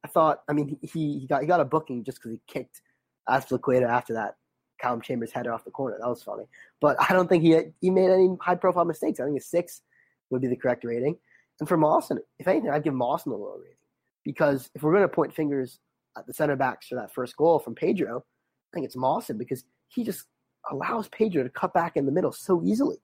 I 0.05 0.07
thought, 0.07 0.43
I 0.47 0.53
mean, 0.53 0.77
he, 0.83 1.17
he 1.19 1.25
got 1.27 1.41
he 1.41 1.47
got 1.47 1.59
a 1.59 1.65
booking 1.65 2.03
just 2.03 2.19
because 2.19 2.29
he 2.29 2.39
kicked 2.45 2.81
Azpilicueta 3.27 3.89
after 3.89 4.13
that 4.13 4.35
Calum 4.79 5.01
Chambers 5.01 5.31
header 5.31 5.51
off 5.51 5.65
the 5.65 5.71
corner. 5.71 5.97
That 5.99 6.07
was 6.07 6.21
funny, 6.21 6.43
but 6.79 6.95
I 7.01 7.11
don't 7.11 7.27
think 7.27 7.41
he 7.41 7.59
he 7.81 7.89
made 7.89 8.11
any 8.11 8.29
high 8.39 8.53
profile 8.53 8.85
mistakes. 8.85 9.19
I 9.19 9.25
think 9.25 9.39
a 9.39 9.41
six 9.41 9.81
would 10.29 10.43
be 10.43 10.47
the 10.47 10.55
correct 10.55 10.83
rating. 10.83 11.17
And 11.59 11.67
for 11.67 11.75
Mawson, 11.75 12.19
if 12.37 12.47
anything, 12.47 12.69
I'd 12.69 12.83
give 12.83 12.93
Mawson 12.93 13.31
a 13.31 13.35
lower 13.35 13.57
rating 13.57 13.77
because 14.23 14.69
if 14.75 14.83
we're 14.83 14.91
going 14.91 15.01
to 15.01 15.07
point 15.07 15.33
fingers 15.33 15.79
at 16.15 16.27
the 16.27 16.33
center 16.33 16.55
backs 16.55 16.87
for 16.87 16.95
that 16.95 17.11
first 17.11 17.35
goal 17.35 17.57
from 17.57 17.73
Pedro, 17.73 18.19
I 18.19 18.69
think 18.75 18.85
it's 18.85 18.95
Mawson 18.95 19.39
because 19.39 19.63
he 19.87 20.03
just 20.03 20.25
allows 20.69 21.07
Pedro 21.07 21.41
to 21.41 21.49
cut 21.49 21.73
back 21.73 21.97
in 21.97 22.05
the 22.05 22.11
middle 22.11 22.31
so 22.31 22.61
easily. 22.63 22.97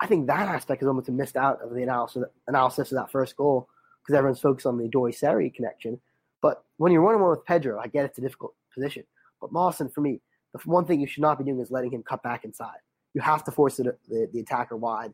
I 0.00 0.08
think 0.08 0.26
that 0.26 0.48
aspect 0.48 0.82
is 0.82 0.88
almost 0.88 1.08
missed 1.08 1.36
out 1.36 1.62
of 1.62 1.72
the 1.72 1.82
analysis 1.84 2.24
analysis 2.48 2.90
of 2.90 2.98
that 2.98 3.12
first 3.12 3.36
goal 3.36 3.68
because 4.02 4.18
everyone's 4.18 4.40
focused 4.40 4.66
on 4.66 4.76
the 4.76 4.88
Odoi 4.88 5.14
Seri 5.14 5.50
connection. 5.50 6.00
But 6.42 6.64
when 6.76 6.92
you're 6.92 7.02
one 7.02 7.14
on 7.14 7.20
one 7.20 7.30
with 7.30 7.44
Pedro, 7.44 7.80
I 7.80 7.86
get 7.86 8.04
it's 8.04 8.18
a 8.18 8.20
difficult 8.20 8.54
position. 8.72 9.04
But 9.40 9.52
Mawson, 9.52 9.88
for 9.88 10.00
me, 10.00 10.20
the 10.52 10.60
one 10.64 10.84
thing 10.84 11.00
you 11.00 11.06
should 11.06 11.22
not 11.22 11.38
be 11.38 11.44
doing 11.44 11.60
is 11.60 11.70
letting 11.70 11.92
him 11.92 12.02
cut 12.02 12.22
back 12.22 12.44
inside. 12.44 12.78
You 13.14 13.20
have 13.20 13.44
to 13.44 13.50
force 13.50 13.76
the, 13.76 13.96
the, 14.08 14.28
the 14.32 14.40
attacker 14.40 14.76
wide. 14.76 15.12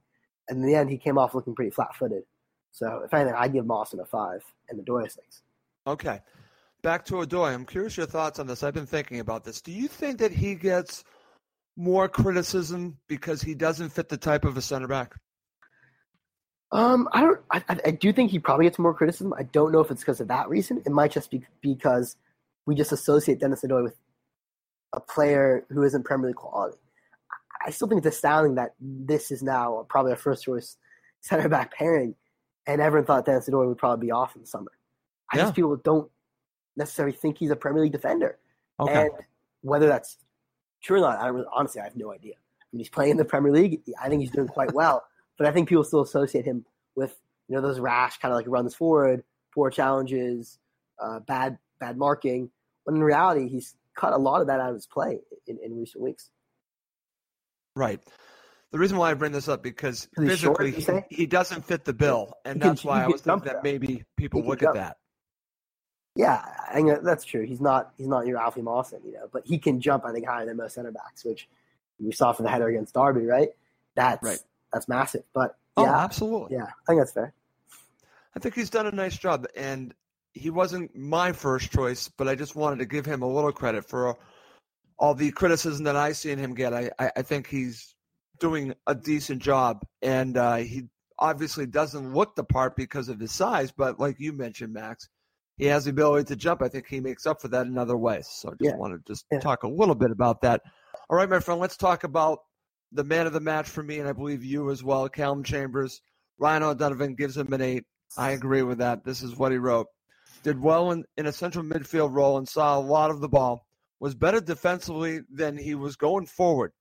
And 0.49 0.59
in 0.59 0.67
the 0.67 0.75
end, 0.75 0.91
he 0.91 0.99
came 0.99 1.19
off 1.19 1.35
looking 1.35 1.55
pretty 1.55 1.71
flat 1.71 1.95
footed. 1.95 2.25
So 2.73 3.03
if 3.05 3.15
anything, 3.15 3.35
I'd 3.37 3.53
give 3.53 3.67
Mawson 3.67 4.01
a 4.01 4.05
five 4.05 4.43
and 4.69 4.85
Odoi 4.85 5.07
a 5.07 5.11
six. 5.11 5.43
Okay. 5.87 6.21
Back 6.83 7.05
to 7.07 7.15
Odoi. 7.15 7.55
I'm 7.55 7.65
curious 7.65 7.97
your 7.97 8.07
thoughts 8.07 8.39
on 8.39 8.47
this. 8.47 8.63
I've 8.63 8.75
been 8.75 8.87
thinking 8.87 9.21
about 9.21 9.45
this. 9.45 9.61
Do 9.61 9.71
you 9.71 9.87
think 9.87 10.19
that 10.19 10.33
he 10.33 10.55
gets 10.55 11.05
more 11.77 12.09
criticism 12.09 12.99
because 13.09 13.41
he 13.41 13.55
doesn't 13.55 13.91
fit 13.91 14.09
the 14.09 14.17
type 14.17 14.45
of 14.45 14.57
a 14.57 14.63
center 14.63 14.89
back? 14.89 15.15
Um, 16.73 17.07
I 17.13 17.21
don't. 17.21 17.41
I, 17.51 17.63
I 17.85 17.91
do 17.91 18.13
think 18.15 18.31
he 18.31 18.39
probably 18.39 18.65
gets 18.65 18.79
more 18.79 18.95
criticism. 18.95 19.35
I 19.37 19.43
don't 19.43 19.73
know 19.73 19.81
if 19.81 19.91
it's 19.91 20.01
because 20.01 20.21
of 20.21 20.29
that 20.29 20.49
reason. 20.49 20.83
It 20.87 20.91
might 20.91 21.13
just 21.13 21.31
be 21.31 21.45
because 21.61 22.17
we 22.65 22.75
just 22.75 22.93
associate 22.93 23.41
Dennis 23.41 23.63
Odoi 23.63 23.83
with 23.83 23.97
a 24.95 25.01
player 25.01 25.67
who 25.69 25.83
isn't 25.83 26.05
Premier 26.05 26.29
League 26.29 26.37
quality. 26.37 26.79
I 27.65 27.71
still 27.71 27.89
think 27.89 28.05
it's 28.05 28.17
astounding 28.17 28.55
that 28.55 28.75
this 28.81 29.31
is 29.31 29.43
now 29.43 29.87
probably 29.89 30.13
our 30.13 30.19
first 30.19 30.45
choice 30.45 30.79
center 31.21 31.49
back 31.49 31.75
pairing, 31.75 32.15
and 32.67 32.81
everyone 32.81 33.05
thought 33.07 33.27
Dennis 33.27 33.49
Odoi 33.51 33.69
would 33.69 33.79
probably 33.79 34.07
be 34.07 34.11
off 34.11 34.35
in 34.35 34.41
the 34.41 34.49
summer. 34.49 34.73
I 35.31 35.37
yeah. 35.37 35.43
just 35.45 35.55
people 35.55 35.77
don't 35.77 36.11
necessarily 36.77 37.15
think 37.15 37.37
he's 37.37 37.51
a 37.51 37.57
Premier 37.57 37.83
League 37.83 37.93
defender, 37.93 38.39
okay. 38.81 39.03
and 39.03 39.11
whether 39.61 39.89
that's 39.89 40.17
true 40.83 40.99
or 40.99 41.01
not, 41.03 41.21
I 41.21 41.27
really, 41.29 41.47
honestly 41.53 41.83
I 41.83 41.85
have 41.85 41.97
no 41.97 42.13
idea. 42.13 42.35
When 42.71 42.81
he's 42.81 42.89
playing 42.89 43.13
in 43.13 43.17
the 43.19 43.27
Premier 43.27 43.53
League, 43.53 43.83
I 44.03 44.09
think 44.09 44.23
he's 44.23 44.31
doing 44.31 44.49
quite 44.49 44.73
well. 44.73 45.05
But 45.39 45.47
I 45.47 45.53
think 45.53 45.69
people 45.69 45.85
still 45.85 46.03
associate 46.03 46.45
him 46.45 46.65
with 46.95 47.17
you 47.49 47.57
know 47.57 47.63
those 47.63 47.81
rash 47.81 48.19
kind 48.19 48.33
of 48.33 48.37
like 48.37 48.47
runs 48.49 48.75
forward, 48.75 49.25
poor 49.55 49.71
challenges, 49.71 50.59
uh, 50.99 51.21
bad 51.21 51.59
bad 51.81 51.97
marking. 51.97 52.51
When 52.85 52.97
in 52.97 53.03
reality, 53.03 53.49
he's 53.49 53.77
cut 53.97 54.13
a 54.13 54.19
lot 54.19 54.41
of 54.41 54.47
that 54.49 54.61
out 54.61 54.71
of 54.71 54.75
his 54.75 54.87
play 54.87 55.19
in, 55.47 55.59
in 55.63 55.79
recent 55.79 56.03
weeks. 56.03 56.31
Right. 57.77 58.01
The 58.71 58.79
reason 58.79 58.97
why 58.97 59.11
I 59.11 59.15
bring 59.15 59.33
this 59.33 59.49
up 59.49 59.63
because 59.63 60.09
physically 60.17 60.81
short, 60.81 61.05
he, 61.11 61.17
he, 61.17 61.27
doesn't 61.27 61.67
fit 61.67 61.85
the 61.85 61.93
bill, 61.93 62.33
and 62.47 62.61
that's 62.61 62.83
why 62.83 63.05
I 63.05 63.07
was 63.07 63.21
thinking 63.21 63.45
that 63.45 63.63
maybe 63.63 64.05
people 64.17 64.43
look 64.43 64.63
at 64.63 64.75
that. 64.75 64.97
Yeah, 66.17 66.43
I 66.71 66.75
think 66.75 67.03
that's 67.03 67.25
true. 67.25 67.45
He's 67.45 67.61
not 67.61 67.93
he's 67.99 68.07
not 68.07 68.27
your 68.27 68.39
Alfie 68.39 68.63
Mawson, 68.63 69.01
you 69.05 69.13
know, 69.13 69.29
but 69.31 69.43
he 69.47 69.59
can 69.59 69.81
jump. 69.81 70.07
I 70.07 70.13
think 70.13 70.27
higher 70.27 70.47
than 70.47 70.57
most 70.57 70.75
center 70.75 70.91
backs, 70.91 71.25
which 71.25 71.49
we 72.01 72.13
saw 72.13 72.33
for 72.33 72.43
the 72.43 72.49
header 72.49 72.69
against 72.69 72.95
Derby, 72.95 73.27
right? 73.27 73.51
That's 73.95 74.23
right 74.23 74.39
that's 74.73 74.89
massive. 74.89 75.23
But 75.35 75.57
oh, 75.77 75.85
yeah, 75.85 75.99
absolutely. 75.99 76.57
Yeah, 76.57 76.65
I 76.65 76.87
think 76.87 77.01
that's 77.01 77.13
fair. 77.13 77.35
I 78.37 78.41
think 78.41 78.55
he's 78.55 78.71
done 78.71 78.87
a 78.87 78.93
nice 78.93 79.17
job, 79.17 79.47
and 79.57 79.95
he 80.33 80.51
wasn't 80.51 80.97
my 80.97 81.33
first 81.33 81.71
choice, 81.71 82.09
but 82.09 82.29
I 82.29 82.35
just 82.35 82.57
wanted 82.57 82.79
to 82.79 82.87
give 82.87 83.05
him 83.05 83.23
a 83.23 83.29
little 83.29 83.53
credit 83.53 83.85
for 83.85 84.17
all 84.99 85.15
the 85.15 85.31
criticism 85.33 85.85
that 85.85 85.97
I 85.97 86.13
seen 86.13 86.39
him 86.39 86.55
get. 86.55 86.73
I, 86.73 86.91
I, 86.99 87.13
I 87.17 87.23
think 87.23 87.47
he's 87.47 87.95
doing 88.41 88.75
a 88.87 88.95
decent 88.95 89.43
job, 89.43 89.85
and 90.01 90.37
uh, 90.37 90.57
he 90.57 90.85
obviously 91.19 91.67
doesn't 91.67 92.15
look 92.15 92.35
the 92.35 92.45
part 92.45 92.75
because 92.77 93.09
of 93.09 93.21
his 93.21 93.33
size, 93.33 93.71
but 93.71 94.01
like 94.01 94.17
you 94.19 94.33
mentioned, 94.33 94.73
Max, 94.73 95.09
he 95.57 95.67
has 95.67 95.85
the 95.85 95.91
ability 95.91 96.25
to 96.25 96.37
jump. 96.37 96.63
I 96.63 96.69
think 96.69 96.87
he 96.89 97.01
makes 97.01 97.27
up 97.27 97.41
for 97.41 97.49
that 97.49 97.67
in 97.67 97.79
other 97.79 97.97
ways. 97.97 98.29
So 98.31 98.49
I 98.49 98.53
just 98.53 98.75
yeah. 98.75 98.77
want 98.77 98.95
to 98.95 99.13
just 99.13 99.27
yeah. 99.31 99.39
talk 99.39 99.63
a 99.63 99.69
little 99.69 99.95
bit 99.95 100.11
about 100.11 100.41
that. 100.43 100.63
All 101.11 101.17
right, 101.17 101.29
my 101.29 101.41
friend, 101.41 101.61
let's 101.61 101.77
talk 101.77 102.05
about 102.05 102.41
the 102.93 103.05
man 103.05 103.27
of 103.27 103.33
the 103.33 103.41
match 103.41 103.69
for 103.69 103.83
me, 103.83 103.99
and 103.99 104.09
I 104.09 104.13
believe 104.13 104.45
you 104.45 104.71
as 104.71 104.85
well, 104.85 105.09
Calum 105.09 105.43
Chambers. 105.43 106.01
Ryan 106.39 106.63
O'Donovan 106.63 107.15
gives 107.15 107.37
him 107.37 107.53
an 107.53 107.61
eight. 107.61 107.85
I 108.17 108.31
agree 108.31 108.63
with 108.63 108.79
that. 108.79 109.05
This 109.05 109.23
is 109.23 109.37
what 109.37 109.53
he 109.53 109.59
wrote. 109.59 109.87
Did 110.43 110.61
well 110.61 110.91
in, 110.91 111.05
in 111.17 111.27
a 111.27 111.33
central 111.33 111.65
midfield 111.65 112.13
role 112.13 112.37
and 112.37 112.49
saw 112.49 112.77
a 112.77 112.81
lot 112.81 113.11
of 113.11 113.21
the 113.21 113.29
ball. 113.29 113.67
Was 114.01 114.15
better 114.15 114.41
defensively 114.41 115.21
than 115.33 115.57
he 115.57 115.77
was 115.77 115.95
going 115.95 116.27
forward. 116.27 116.73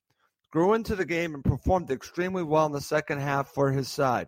Grew 0.51 0.73
into 0.73 0.95
the 0.95 1.05
game 1.05 1.35
and 1.35 1.43
performed 1.43 1.91
extremely 1.91 2.43
well 2.43 2.65
in 2.65 2.71
the 2.71 2.81
second 2.81 3.19
half 3.19 3.49
for 3.49 3.71
his 3.71 3.87
side. 3.87 4.27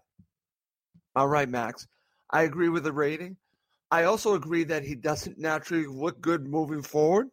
All 1.16 1.28
right, 1.28 1.50
Max. 1.50 1.88
I 2.30 2.44
agree 2.44 2.70
with 2.70 2.84
the 2.84 2.94
rating. 2.94 3.38
I 3.90 4.04
also 4.04 4.36
agree 4.36 4.64
that 4.66 4.84
he 4.84 4.96
doesn't 4.96 5.40
naturally 5.40 5.88
look 5.88 6.22
good 6.22 6.48
moving 6.48 6.82
forward. 6.82 7.28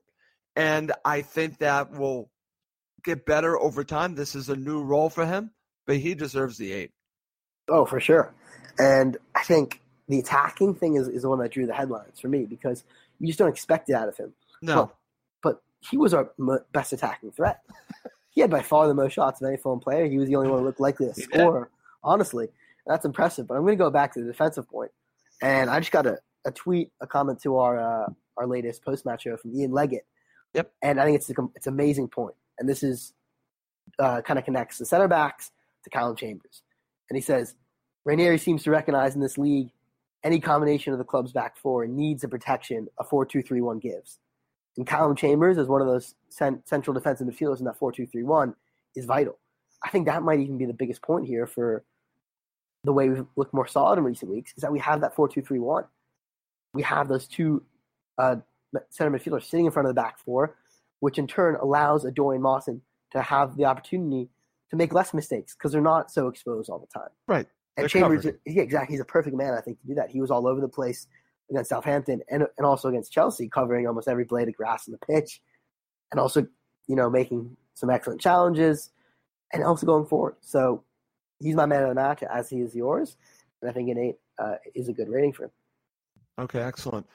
And 0.56 0.92
I 1.04 1.22
think 1.22 1.58
that 1.58 1.92
will 1.92 2.29
get 3.02 3.26
better 3.26 3.58
over 3.58 3.84
time. 3.84 4.14
This 4.14 4.34
is 4.34 4.48
a 4.48 4.56
new 4.56 4.82
role 4.82 5.10
for 5.10 5.26
him, 5.26 5.50
but 5.86 5.96
he 5.96 6.14
deserves 6.14 6.58
the 6.58 6.72
eight. 6.72 6.92
Oh, 7.68 7.84
for 7.84 8.00
sure. 8.00 8.32
And 8.78 9.16
I 9.34 9.42
think 9.42 9.80
the 10.08 10.18
attacking 10.18 10.74
thing 10.74 10.96
is, 10.96 11.08
is 11.08 11.22
the 11.22 11.28
one 11.28 11.38
that 11.40 11.52
drew 11.52 11.66
the 11.66 11.74
headlines 11.74 12.18
for 12.20 12.28
me 12.28 12.44
because 12.44 12.84
you 13.18 13.26
just 13.26 13.38
don't 13.38 13.48
expect 13.48 13.88
it 13.88 13.94
out 13.94 14.08
of 14.08 14.16
him. 14.16 14.32
No. 14.62 14.86
But, 14.86 14.94
but 15.42 15.62
he 15.88 15.96
was 15.96 16.14
our 16.14 16.30
best 16.72 16.92
attacking 16.92 17.32
threat. 17.32 17.60
he 18.30 18.40
had 18.40 18.50
by 18.50 18.62
far 18.62 18.88
the 18.88 18.94
most 18.94 19.12
shots 19.12 19.40
of 19.40 19.46
any 19.46 19.56
Fulham 19.56 19.80
player. 19.80 20.06
He 20.06 20.18
was 20.18 20.28
the 20.28 20.36
only 20.36 20.50
one 20.50 20.60
who 20.60 20.66
looked 20.66 20.80
likely 20.80 21.06
to 21.06 21.14
score, 21.14 21.70
honestly. 22.02 22.48
That's 22.86 23.04
impressive. 23.04 23.46
But 23.46 23.54
I'm 23.54 23.62
going 23.62 23.76
to 23.78 23.84
go 23.84 23.90
back 23.90 24.14
to 24.14 24.20
the 24.20 24.26
defensive 24.26 24.68
point. 24.68 24.90
And 25.42 25.70
I 25.70 25.78
just 25.80 25.92
got 25.92 26.06
a, 26.06 26.18
a 26.44 26.50
tweet, 26.50 26.90
a 27.00 27.06
comment 27.06 27.40
to 27.42 27.56
our 27.58 27.78
uh, 27.78 28.08
our 28.36 28.46
latest 28.46 28.84
post 28.84 29.06
match 29.06 29.22
show 29.22 29.36
from 29.36 29.54
Ian 29.54 29.70
Leggett. 29.70 30.06
Yep. 30.54 30.72
And 30.82 31.00
I 31.00 31.04
think 31.04 31.16
it's 31.16 31.30
a, 31.30 31.34
it's 31.54 31.66
an 31.66 31.74
amazing 31.74 32.08
point 32.08 32.34
and 32.60 32.68
this 32.68 32.84
is 32.84 33.14
uh, 33.98 34.20
kind 34.20 34.38
of 34.38 34.44
connects 34.44 34.78
the 34.78 34.86
center 34.86 35.08
backs 35.08 35.50
to 35.82 35.90
Callum 35.90 36.14
Chambers. 36.14 36.62
And 37.08 37.16
he 37.16 37.22
says, 37.22 37.56
Ranieri 38.04 38.38
seems 38.38 38.62
to 38.64 38.70
recognize 38.70 39.14
in 39.14 39.20
this 39.20 39.36
league 39.36 39.70
any 40.22 40.38
combination 40.38 40.92
of 40.92 40.98
the 40.98 41.04
club's 41.04 41.32
back 41.32 41.56
four 41.56 41.86
needs 41.86 42.22
the 42.22 42.28
protection 42.28 42.86
a 42.98 43.04
4 43.04 43.24
2 43.24 43.42
3 43.42 43.60
1 43.60 43.78
gives. 43.78 44.18
And 44.76 44.86
Callum 44.86 45.16
Chambers, 45.16 45.58
as 45.58 45.66
one 45.66 45.80
of 45.80 45.88
those 45.88 46.14
cent- 46.28 46.68
central 46.68 46.94
defensive 46.94 47.26
midfielders 47.26 47.58
in 47.58 47.64
that 47.64 47.78
4 47.78 47.90
2 47.90 48.06
3 48.06 48.22
1, 48.22 48.54
is 48.94 49.06
vital. 49.06 49.38
I 49.82 49.88
think 49.88 50.06
that 50.06 50.22
might 50.22 50.40
even 50.40 50.58
be 50.58 50.66
the 50.66 50.74
biggest 50.74 51.02
point 51.02 51.26
here 51.26 51.46
for 51.46 51.82
the 52.84 52.92
way 52.92 53.08
we've 53.08 53.26
looked 53.36 53.54
more 53.54 53.66
solid 53.66 53.98
in 53.98 54.04
recent 54.04 54.30
weeks 54.30 54.52
is 54.56 54.62
that 54.62 54.72
we 54.72 54.78
have 54.78 55.00
that 55.00 55.14
4 55.14 55.28
2 55.28 55.42
3 55.42 55.58
1. 55.58 55.84
We 56.74 56.82
have 56.82 57.08
those 57.08 57.26
two 57.26 57.64
uh, 58.18 58.36
center 58.90 59.10
midfielders 59.10 59.44
sitting 59.44 59.66
in 59.66 59.72
front 59.72 59.88
of 59.88 59.94
the 59.94 60.00
back 60.00 60.18
four 60.18 60.56
which 61.00 61.18
in 61.18 61.26
turn 61.26 61.56
allows 61.56 62.04
a 62.04 62.10
Dorian 62.10 62.42
Mawson 62.42 62.82
to 63.12 63.20
have 63.20 63.56
the 63.56 63.64
opportunity 63.64 64.30
to 64.70 64.76
make 64.76 64.92
less 64.92 65.12
mistakes 65.12 65.54
because 65.54 65.72
they're 65.72 65.80
not 65.80 66.10
so 66.10 66.28
exposed 66.28 66.70
all 66.70 66.78
the 66.78 66.86
time. 66.86 67.10
Right. 67.26 67.46
And 67.76 67.84
they're 67.84 67.88
Chambers, 67.88 68.26
yeah, 68.46 68.62
exactly. 68.62 68.94
He's 68.94 69.00
a 69.00 69.04
perfect 69.04 69.36
man, 69.36 69.54
I 69.54 69.60
think, 69.60 69.80
to 69.80 69.86
do 69.86 69.94
that. 69.94 70.10
He 70.10 70.20
was 70.20 70.30
all 70.30 70.46
over 70.46 70.60
the 70.60 70.68
place 70.68 71.06
against 71.50 71.70
Southampton 71.70 72.22
and, 72.28 72.46
and 72.56 72.66
also 72.66 72.88
against 72.88 73.12
Chelsea, 73.12 73.48
covering 73.48 73.86
almost 73.86 74.08
every 74.08 74.24
blade 74.24 74.48
of 74.48 74.54
grass 74.54 74.86
in 74.86 74.92
the 74.92 74.98
pitch, 74.98 75.40
and 76.12 76.20
also, 76.20 76.46
you 76.86 76.96
know, 76.96 77.10
making 77.10 77.56
some 77.74 77.90
excellent 77.90 78.20
challenges, 78.20 78.90
and 79.52 79.64
also 79.64 79.86
going 79.86 80.06
forward. 80.06 80.36
So 80.40 80.84
he's 81.40 81.54
my 81.54 81.66
man 81.66 81.82
of 81.82 81.88
the 81.88 81.94
match, 81.94 82.22
as 82.22 82.48
he 82.48 82.60
is 82.60 82.74
yours, 82.74 83.16
and 83.60 83.70
I 83.70 83.72
think 83.72 83.88
an 83.90 83.98
eight 83.98 84.16
uh, 84.38 84.56
is 84.74 84.88
a 84.88 84.92
good 84.92 85.08
rating 85.08 85.32
for 85.32 85.44
him. 85.44 85.50
Okay, 86.38 86.60
excellent. 86.60 87.06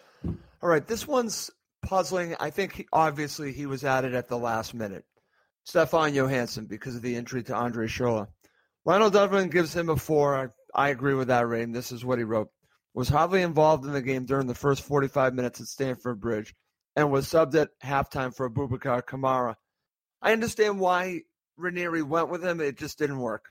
All 0.61 0.69
right, 0.69 0.85
this 0.85 1.07
one's 1.07 1.51
puzzling. 1.85 2.35
I 2.39 2.49
think 2.49 2.73
he, 2.73 2.87
obviously 2.91 3.51
he 3.51 3.65
was 3.65 3.83
added 3.83 4.13
at 4.13 4.27
the 4.27 4.37
last 4.37 4.73
minute. 4.73 5.05
Stefan 5.63 6.13
Johansen 6.13 6.67
because 6.67 6.95
of 6.95 7.01
the 7.01 7.15
injury 7.15 7.43
to 7.43 7.55
Andre 7.55 7.87
Schurrle. 7.87 8.27
Ryan 8.85 9.03
O'Donovan 9.03 9.49
gives 9.49 9.75
him 9.75 9.89
a 9.89 9.95
four. 9.95 10.35
I, 10.35 10.47
I 10.75 10.89
agree 10.89 11.15
with 11.15 11.29
that 11.29 11.47
rating. 11.47 11.71
This 11.71 11.91
is 11.91 12.05
what 12.05 12.19
he 12.19 12.23
wrote. 12.23 12.49
Was 12.93 13.09
hardly 13.09 13.41
involved 13.41 13.85
in 13.85 13.91
the 13.91 14.01
game 14.01 14.25
during 14.25 14.47
the 14.47 14.53
first 14.53 14.83
45 14.83 15.33
minutes 15.33 15.59
at 15.59 15.67
Stamford 15.67 16.21
Bridge 16.21 16.53
and 16.95 17.11
was 17.11 17.27
subbed 17.27 17.55
at 17.55 17.69
halftime 17.83 18.33
for 18.33 18.49
Aboubakar 18.49 19.03
Kamara. 19.03 19.55
I 20.21 20.31
understand 20.31 20.79
why 20.79 21.21
Ranieri 21.57 22.03
went 22.03 22.29
with 22.29 22.43
him. 22.43 22.61
It 22.61 22.77
just 22.77 22.97
didn't 22.97 23.19
work. 23.19 23.49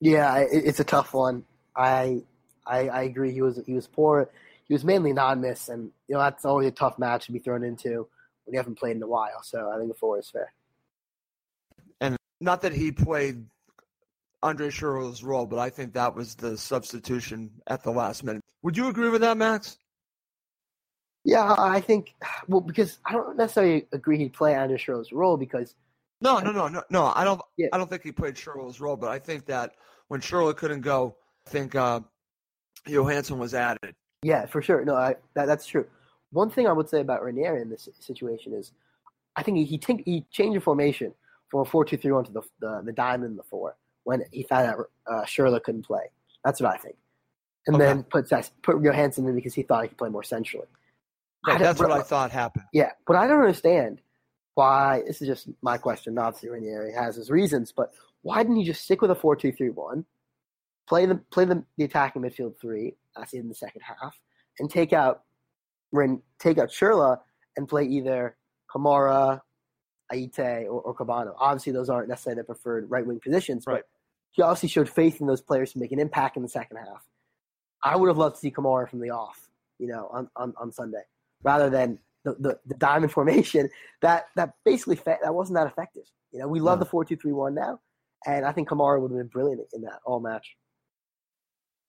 Yeah, 0.00 0.44
it's 0.50 0.80
a 0.80 0.84
tough 0.84 1.14
one. 1.14 1.44
I, 1.76 2.22
I 2.66 2.88
I 2.88 3.02
agree. 3.02 3.32
He 3.32 3.42
was 3.42 3.60
he 3.64 3.74
was 3.74 3.86
poor 3.86 4.28
he 4.66 4.74
was 4.74 4.84
mainly 4.84 5.12
non-miss, 5.12 5.68
and 5.68 5.90
you 6.08 6.14
know 6.14 6.20
that's 6.20 6.44
always 6.44 6.68
a 6.68 6.72
tough 6.72 6.98
match 6.98 7.26
to 7.26 7.32
be 7.32 7.38
thrown 7.38 7.64
into 7.64 8.08
when 8.44 8.54
you 8.54 8.58
haven't 8.58 8.78
played 8.78 8.96
in 8.96 9.02
a 9.02 9.06
while. 9.06 9.42
So 9.42 9.70
I 9.70 9.76
think 9.76 9.88
the 9.88 9.94
four 9.94 10.18
is 10.18 10.30
fair. 10.30 10.52
And 12.00 12.16
not 12.40 12.62
that 12.62 12.72
he 12.72 12.92
played 12.92 13.44
Andre 14.42 14.68
Schurrle's 14.68 15.22
role, 15.22 15.46
but 15.46 15.58
I 15.58 15.70
think 15.70 15.94
that 15.94 16.14
was 16.14 16.34
the 16.34 16.56
substitution 16.56 17.50
at 17.66 17.82
the 17.82 17.90
last 17.90 18.24
minute. 18.24 18.42
Would 18.62 18.76
you 18.76 18.88
agree 18.88 19.08
with 19.08 19.20
that, 19.20 19.36
Max? 19.36 19.78
Yeah, 21.24 21.54
I 21.56 21.80
think 21.80 22.14
well 22.48 22.60
because 22.60 22.98
I 23.06 23.12
don't 23.12 23.36
necessarily 23.36 23.86
agree 23.92 24.18
he'd 24.18 24.32
play 24.32 24.56
Andre 24.56 24.76
Schurrle's 24.76 25.12
role 25.12 25.36
because 25.36 25.76
no, 26.22 26.38
no, 26.38 26.52
no, 26.52 26.68
no, 26.68 26.82
no. 26.88 27.12
I 27.16 27.24
don't. 27.24 27.40
Yeah. 27.56 27.66
I 27.72 27.78
don't 27.78 27.90
think 27.90 28.04
he 28.04 28.12
played 28.12 28.36
Schurrle's 28.36 28.80
role, 28.80 28.96
but 28.96 29.10
I 29.10 29.18
think 29.18 29.44
that 29.46 29.74
when 30.06 30.20
Schurrle 30.20 30.56
couldn't 30.56 30.82
go, 30.82 31.16
I 31.46 31.50
think 31.50 31.74
uh, 31.74 32.00
Johansen 32.86 33.38
was 33.38 33.54
added. 33.54 33.94
Yeah, 34.22 34.46
for 34.46 34.62
sure. 34.62 34.84
No, 34.84 34.94
I, 34.94 35.16
that, 35.34 35.46
that's 35.46 35.66
true. 35.66 35.86
One 36.30 36.48
thing 36.48 36.66
I 36.66 36.72
would 36.72 36.88
say 36.88 37.00
about 37.00 37.22
Ranieri 37.22 37.60
in 37.60 37.68
this 37.68 37.88
situation 38.00 38.54
is, 38.54 38.72
I 39.36 39.42
think 39.42 39.58
he 39.58 39.64
he, 39.64 39.78
tink, 39.78 40.02
he 40.04 40.24
changed 40.30 40.56
the 40.56 40.60
formation 40.60 41.12
from 41.50 41.60
a 41.60 41.64
four 41.64 41.84
two 41.84 41.96
three 41.96 42.12
one 42.12 42.24
to 42.24 42.32
the, 42.32 42.42
the 42.60 42.82
the 42.86 42.92
diamond 42.92 43.38
the 43.38 43.42
four, 43.42 43.76
when 44.04 44.22
he 44.30 44.42
found 44.44 44.68
out 44.68 44.78
uh, 45.10 45.22
Schürrle 45.22 45.62
couldn't 45.62 45.82
play. 45.86 46.10
That's 46.44 46.60
what 46.60 46.72
I 46.72 46.76
think. 46.78 46.96
And 47.66 47.76
Okay. 47.76 47.84
then 47.84 48.02
put 48.04 48.30
put 48.62 48.82
Johansen 48.82 49.26
in 49.28 49.34
because 49.34 49.54
he 49.54 49.62
thought 49.62 49.82
he 49.82 49.88
could 49.88 49.98
play 49.98 50.08
more 50.08 50.22
centrally. 50.22 50.66
Yeah, 51.46 51.58
that's 51.58 51.80
what 51.80 51.90
I 51.90 52.02
thought 52.02 52.30
happened. 52.30 52.64
Yeah, 52.72 52.92
but 53.06 53.16
I 53.16 53.26
don't 53.26 53.40
understand 53.40 54.00
why. 54.54 55.02
This 55.06 55.20
is 55.20 55.28
just 55.28 55.48
my 55.60 55.76
question. 55.76 56.16
Obviously, 56.18 56.50
Ranieri 56.50 56.92
has 56.92 57.16
his 57.16 57.30
reasons, 57.30 57.72
but 57.72 57.92
why 58.22 58.42
didn't 58.42 58.56
he 58.56 58.64
just 58.64 58.84
stick 58.84 59.02
with 59.02 59.10
a 59.10 59.14
four-two-three-one, 59.14 60.04
play 60.88 61.06
the 61.06 61.16
play 61.30 61.44
the, 61.44 61.64
the 61.76 61.84
attacking 61.84 62.22
midfield 62.22 62.58
three, 62.60 62.96
as 63.20 63.32
in 63.32 63.48
the 63.48 63.54
second 63.54 63.82
half, 63.82 64.18
and 64.58 64.70
take 64.70 64.92
out 64.92 65.22
Ren, 65.92 66.22
take 66.38 66.58
out 66.58 66.70
Schürrle 66.70 67.18
and 67.56 67.68
play 67.68 67.84
either 67.84 68.36
Kamara, 68.74 69.40
Ayité, 70.12 70.64
or, 70.64 70.80
or 70.82 70.94
Kebano. 70.94 71.34
Obviously, 71.38 71.72
those 71.72 71.88
aren't 71.90 72.08
necessarily 72.08 72.40
the 72.40 72.44
preferred 72.44 72.90
right 72.90 73.06
wing 73.06 73.20
positions, 73.22 73.64
Right. 73.66 73.76
but 73.76 73.86
he 74.32 74.42
obviously 74.42 74.68
showed 74.70 74.88
faith 74.88 75.20
in 75.20 75.26
those 75.26 75.40
players 75.42 75.72
to 75.72 75.78
make 75.78 75.92
an 75.92 75.98
impact 76.00 76.36
in 76.36 76.42
the 76.42 76.48
second 76.48 76.78
half. 76.78 77.06
I 77.84 77.96
would 77.96 78.08
have 78.08 78.16
loved 78.18 78.36
to 78.36 78.40
see 78.40 78.50
Kamara 78.50 78.88
from 78.88 79.00
the 79.00 79.10
off, 79.10 79.48
you 79.78 79.86
know, 79.88 80.08
on, 80.12 80.28
on, 80.36 80.54
on 80.58 80.72
Sunday, 80.72 81.02
rather 81.42 81.68
than 81.68 81.98
the, 82.24 82.34
the, 82.38 82.58
the 82.66 82.74
diamond 82.76 83.12
formation 83.18 83.68
that 84.00 84.26
that 84.36 84.54
basically 84.64 84.96
fa- 84.96 85.18
that 85.22 85.34
wasn't 85.34 85.56
that 85.58 85.66
effective. 85.66 86.04
You 86.30 86.38
know, 86.40 86.48
we 86.48 86.60
love 86.60 86.78
No. 86.78 86.84
the 86.84 86.90
four 86.90 87.04
two 87.04 87.16
three 87.16 87.32
one 87.32 87.54
now, 87.54 87.80
and 88.26 88.46
I 88.46 88.52
think 88.52 88.68
Kamara 88.70 89.00
would 89.00 89.10
have 89.10 89.18
been 89.18 89.26
brilliant 89.26 89.60
in 89.74 89.82
that 89.82 90.00
all 90.06 90.20
match. 90.20 90.56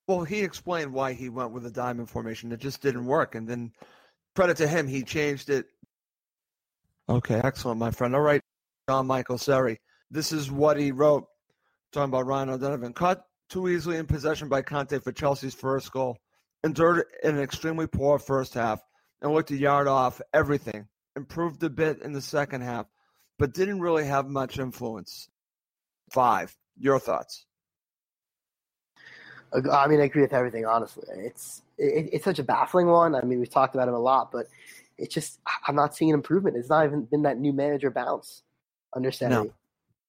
Well, 0.08 0.24
he 0.24 0.42
explained 0.42 0.92
why 0.92 1.14
he 1.14 1.30
went 1.30 1.52
with 1.52 1.66
a 1.66 1.72
diamond 1.72 2.10
formation. 2.10 2.52
It 2.52 2.60
just 2.60 2.82
didn't 2.82 3.06
work. 3.06 3.36
And 3.36 3.48
then 3.48 3.72
credit 4.36 4.58
to 4.58 4.68
him, 4.68 4.88
he 4.88 5.04
changed 5.04 5.50
it. 5.50 5.68
Okay, 7.08 7.40
excellent, 7.44 7.80
my 7.80 7.92
friend. 7.92 8.16
All 8.16 8.22
right, 8.22 8.42
Jean-Michel 8.90 9.38
Seri. 9.38 9.80
This 10.12 10.32
is 10.32 10.52
what 10.52 10.78
he 10.78 10.92
wrote, 10.92 11.26
talking 11.92 12.10
about 12.10 12.26
Ryan 12.26 12.50
O'Donovan. 12.50 12.94
Caught 12.94 13.24
too 13.50 13.70
easily 13.70 13.98
in 13.98 14.06
possession 14.06 14.50
by 14.50 14.62
Kanté 14.62 15.02
for 15.02 15.12
Chelsea's 15.12 15.54
first 15.54 15.92
goal. 15.92 16.18
Endured 16.64 17.06
an 17.24 17.40
extremely 17.40 17.88
poor 17.88 18.20
first 18.20 18.54
half 18.54 18.82
and 19.22 19.34
looked 19.34 19.52
a 19.52 19.58
yard 19.58 19.88
off 19.88 20.22
everything. 20.34 20.88
Improved 21.16 21.62
a 21.64 21.70
bit 21.70 22.02
in 22.02 22.14
the 22.14 22.22
second 22.22 22.62
half, 22.62 22.88
but 23.38 23.54
didn't 23.54 23.82
really 23.82 24.06
have 24.06 24.28
much 24.28 24.60
influence. 24.60 25.30
Five. 26.12 26.56
Your 26.78 27.00
thoughts? 27.00 27.46
I 29.54 29.88
mean, 29.88 30.00
I 30.00 30.06
agree 30.06 30.22
with 30.22 30.34
everything. 30.34 30.66
Honestly, 30.66 31.06
it's 31.10 31.62
it, 31.78 32.10
it's 32.12 32.26
such 32.26 32.40
a 32.40 32.44
baffling 32.44 32.88
one. 32.88 33.16
I 33.16 33.22
mean, 33.22 33.40
we've 33.40 33.50
talked 33.50 33.76
about 33.76 33.88
him 33.88 33.94
a 33.94 34.00
lot, 34.00 34.32
but 34.32 34.48
it's 34.98 35.14
just 35.14 35.40
I'm 35.68 35.76
not 35.76 35.96
seeing 35.96 36.12
improvement. 36.12 36.58
It's 36.58 36.70
not 36.70 36.86
even 36.86 37.06
been 37.06 37.24
that 37.24 37.38
new 37.38 37.54
manager 37.54 37.92
bounce 37.92 38.44
under 38.96 39.12
Seri. 39.12 39.32
No. 39.32 39.54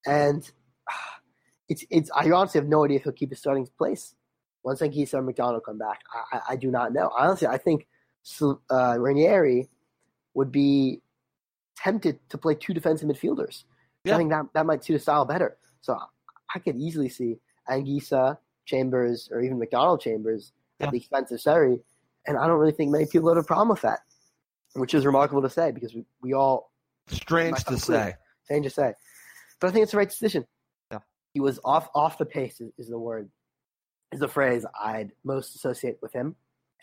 and 0.06 0.50
it's 1.68 1.84
it's. 1.90 2.10
I 2.14 2.30
honestly 2.30 2.60
have 2.60 2.68
no 2.68 2.84
idea 2.84 2.96
if 2.96 3.04
he'll 3.04 3.12
keep 3.12 3.30
his 3.30 3.38
starting 3.38 3.68
place 3.78 4.14
once 4.62 4.80
Anguissa 4.80 5.14
or 5.14 5.22
McDonald 5.22 5.62
come 5.64 5.78
back. 5.78 6.00
I, 6.32 6.40
I, 6.50 6.56
do 6.56 6.70
not 6.70 6.94
know. 6.94 7.12
Honestly, 7.16 7.46
I 7.46 7.58
think 7.58 7.86
uh, 8.70 8.96
Ranieri 8.98 9.68
would 10.32 10.50
be 10.50 11.02
tempted 11.76 12.18
to 12.30 12.38
play 12.38 12.54
two 12.54 12.72
defensive 12.72 13.08
midfielders. 13.08 13.64
Yeah. 14.04 14.14
I 14.14 14.18
think 14.18 14.30
that 14.30 14.46
that 14.54 14.66
might 14.66 14.82
suit 14.82 14.94
his 14.94 15.02
style 15.02 15.26
better. 15.26 15.58
So 15.82 15.98
I 16.54 16.58
could 16.58 16.76
easily 16.76 17.10
see 17.10 17.36
Anguissa, 17.68 18.38
Chambers, 18.64 19.28
or 19.33 19.40
even 19.40 19.59
McDonald 19.59 20.00
Chambers 20.00 20.52
Yeah. 20.80 20.87
at 20.87 20.92
the 20.92 20.99
expense 20.99 21.30
of 21.33 21.40
Seri. 21.40 21.80
And 22.26 22.38
I 22.38 22.47
don't 22.47 22.59
really 22.59 22.73
think 22.73 22.90
many 22.90 23.06
people 23.06 23.28
have 23.28 23.38
a 23.38 23.42
problem 23.47 23.68
with 23.68 23.83
that, 23.83 24.00
which 24.75 24.94
is 24.94 25.04
remarkable 25.04 25.42
to 25.42 25.50
say 25.50 25.71
because 25.71 25.94
we, 25.94 26.04
we 26.23 26.33
all 26.33 26.73
Strange 27.09 27.62
to 27.64 27.73
Myself 27.73 27.80
say. 27.80 28.14
Strange 28.44 28.64
to 28.64 28.71
say. 28.71 28.94
But 29.61 29.68
I 29.68 29.71
think 29.73 29.83
it's 29.83 29.92
the 29.92 29.99
right 29.99 30.09
decision. 30.09 30.47
Yeah. 30.90 31.00
He 31.35 31.40
was 31.40 31.61
off 31.64 31.88
off 31.94 32.18
the 32.18 32.25
pace 32.26 32.61
is, 32.61 32.73
is 32.78 32.88
the 32.88 32.99
word, 32.99 33.28
is 34.12 34.21
the 34.21 34.28
phrase 34.28 34.64
I'd 34.83 35.12
most 35.23 35.54
associate 35.54 35.99
with 36.00 36.12
him. 36.12 36.35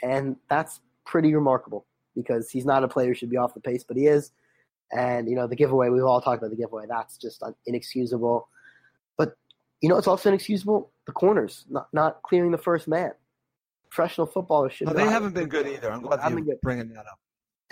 And 0.03 0.35
that's 0.50 0.79
pretty 1.05 1.33
remarkable 1.33 1.85
because 2.15 2.50
he's 2.50 2.65
not 2.65 2.83
a 2.83 2.87
player 2.87 3.09
who 3.09 3.13
should 3.15 3.29
be 3.29 3.37
off 3.37 3.53
the 3.53 3.61
pace, 3.61 3.83
but 3.83 3.98
he 3.98 4.05
is. 4.07 4.31
And, 4.91 5.29
you 5.29 5.35
know, 5.35 5.48
the 5.48 5.55
giveaway, 5.55 5.89
we've 5.89 6.03
all 6.03 6.22
talked 6.22 6.41
about 6.41 6.50
the 6.50 6.57
giveaway. 6.57 6.85
That's 6.87 7.17
just 7.17 7.41
inexcusable. 7.65 8.48
You 9.81 9.89
know, 9.89 9.98
it's 9.98 10.07
also 10.07 10.29
inexcusable 10.29 10.91
the 11.07 11.11
corners, 11.11 11.65
not, 11.70 11.87
not 11.91 12.22
clearing 12.24 12.51
the 12.51 12.57
first 12.57 12.87
man. 12.87 13.11
Professional 13.89 14.27
footballers 14.27 14.74
should 14.74 14.87
No, 14.87 14.94
not- 14.94 15.03
they 15.05 15.09
haven't 15.11 15.33
been 15.33 15.50
good 15.50 15.67
either. 15.67 15.91
I'm 15.91 16.01
glad 16.01 16.29
you're 16.29 16.41
good. 16.41 16.61
bringing 16.61 16.89
that 16.94 17.05
up. 17.07 17.20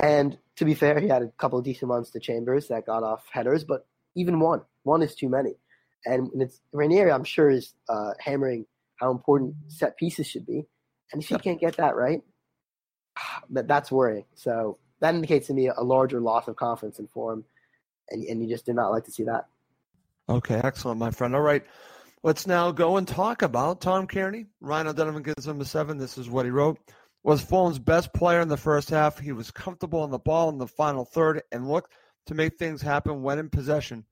And 0.02 0.38
to 0.56 0.66
be 0.66 0.74
fair, 0.74 1.00
he 1.00 1.08
had 1.08 1.22
a 1.22 1.28
couple 1.38 1.60
of 1.60 1.66
decent 1.66 1.90
ones 1.90 2.10
to 2.12 2.20
Chambers 2.20 2.68
that 2.70 2.86
got 2.86 3.04
off 3.04 3.26
headers, 3.32 3.64
but 3.64 3.86
even 4.16 4.40
one, 4.40 4.62
one 4.84 5.02
is 5.02 5.14
too 5.14 5.30
many. 5.30 5.56
And 6.06 6.30
it's 6.42 6.62
Ranieri, 6.72 7.12
I'm 7.12 7.26
sure, 7.26 7.50
is 7.50 7.74
uh, 7.90 8.12
hammering 8.20 8.66
how 8.96 9.12
important 9.12 9.56
set 9.68 9.98
pieces 9.98 10.26
should 10.26 10.46
be. 10.46 10.66
And 11.12 11.22
if 11.22 11.28
he 11.28 11.36
Yep. 11.36 11.42
can't 11.44 11.60
get 11.60 11.78
that 11.78 11.96
right, 11.96 12.22
that 13.52 13.68
that's 13.68 13.92
worrying. 13.92 14.26
So 14.36 14.78
that 15.02 15.14
indicates 15.16 15.48
to 15.48 15.54
me 15.54 15.68
a 15.68 15.82
larger 15.82 16.22
loss 16.22 16.48
of 16.48 16.56
confidence 16.56 17.00
in 17.00 17.08
form, 17.08 17.44
and 18.10 18.24
and 18.24 18.42
you 18.42 18.48
just 18.50 18.66
did 18.66 18.76
not 18.76 18.90
like 18.92 19.04
to 19.06 19.12
see 19.12 19.24
that. 19.24 19.48
Okay, 20.30 20.60
excellent, 20.64 21.00
my 21.00 21.12
friend. 21.12 21.36
All 21.36 21.42
right, 21.42 21.64
let's 22.24 22.48
now 22.48 22.72
go 22.72 22.98
and 22.98 23.08
talk 23.08 23.42
about 23.42 23.82
Tom 23.82 24.08
Cairney. 24.08 24.48
Ryan 24.62 24.88
O'Donovan 24.88 25.24
gives 25.24 25.48
him 25.48 25.62
a 25.62 25.66
seven. 25.66 25.98
This 25.98 26.18
is 26.18 26.30
what 26.30 26.46
he 26.46 26.52
wrote. 26.52 26.80
Was 27.24 27.42
Fulham's 27.42 27.80
best 27.80 28.14
player 28.14 28.40
in 28.40 28.48
the 28.48 28.58
first 28.58 28.90
half. 28.90 29.20
He 29.20 29.32
was 29.34 29.52
comfortable 29.52 30.02
on 30.02 30.12
the 30.12 30.20
ball 30.20 30.50
in 30.50 30.58
the 30.58 30.68
final 30.68 31.04
third 31.06 31.42
and 31.52 31.70
looked 31.70 31.94
to 32.28 32.34
make 32.34 32.58
things 32.58 32.82
happen 32.82 33.22
when 33.22 33.40
in 33.40 33.50
possession. 33.50 34.06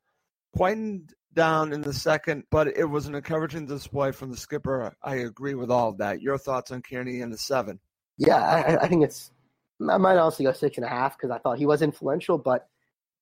Quietened 0.55 1.13
down 1.33 1.71
in 1.71 1.81
the 1.81 1.93
second, 1.93 2.43
but 2.49 2.67
it 2.67 2.85
was 2.85 3.05
an 3.05 3.15
encouraging 3.15 3.65
display 3.65 4.11
from 4.11 4.31
the 4.31 4.37
skipper. 4.37 4.95
I 5.03 5.15
agree 5.17 5.53
with 5.53 5.69
all 5.71 5.89
of 5.89 5.99
that. 5.99 6.21
Your 6.21 6.37
thoughts 6.37 6.71
on 6.71 6.81
Cairney 6.81 7.21
and 7.23 7.31
the 7.31 7.37
seven? 7.37 7.79
Yeah, 8.17 8.37
I, 8.37 8.83
I- 8.83 8.87
think 8.87 9.03
it's. 9.03 9.31
I 9.87 9.97
might 9.99 10.17
honestly 10.17 10.43
go 10.43 10.53
six 10.53 10.77
and 10.77 10.85
a 10.85 10.89
half 10.89 11.15
because 11.15 11.29
I 11.29 11.37
thought 11.37 11.59
he 11.59 11.67
was 11.67 11.83
influential, 11.83 12.39
but 12.39 12.67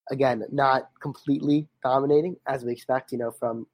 again, 0.09 0.41
not 0.53 0.89
completely 1.01 1.67
dominating 1.83 2.37
as 2.47 2.63
we 2.63 2.71
expect, 2.71 3.11
you 3.11 3.17
know, 3.17 3.31
from 3.31 3.67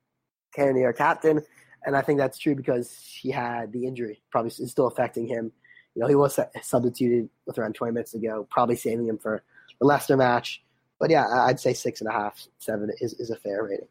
Our 0.58 0.94
captain. 0.94 1.42
And 1.84 1.96
I 1.96 2.02
think 2.02 2.20
that's 2.20 2.38
true 2.38 2.56
because 2.56 2.96
he 3.22 3.32
had 3.32 3.72
the 3.72 3.86
injury, 3.86 4.22
probably 4.30 4.52
is 4.52 4.72
still 4.72 4.88
affecting 4.88 5.28
him. 5.28 5.52
You 5.96 6.02
know, 6.02 6.08
he 6.08 6.16
was 6.16 6.40
substituted 6.62 7.30
with 7.46 7.58
around 7.58 7.74
20 7.76 7.94
minutes 7.94 8.14
ago, 8.14 8.48
probably 8.50 8.76
saving 8.76 9.08
him 9.08 9.18
for 9.18 9.44
the 9.80 9.88
Leicester 9.88 10.16
match. 10.16 10.62
But 11.00 11.10
yeah, 11.10 11.26
I'd 11.28 11.60
say 11.60 11.74
six 11.74 12.02
and 12.02 12.10
a 12.10 12.14
half, 12.14 12.48
seven 12.60 12.92
is, 13.02 13.14
is 13.14 13.32
a 13.32 13.36
fair 13.36 13.64
rating. 13.64 13.88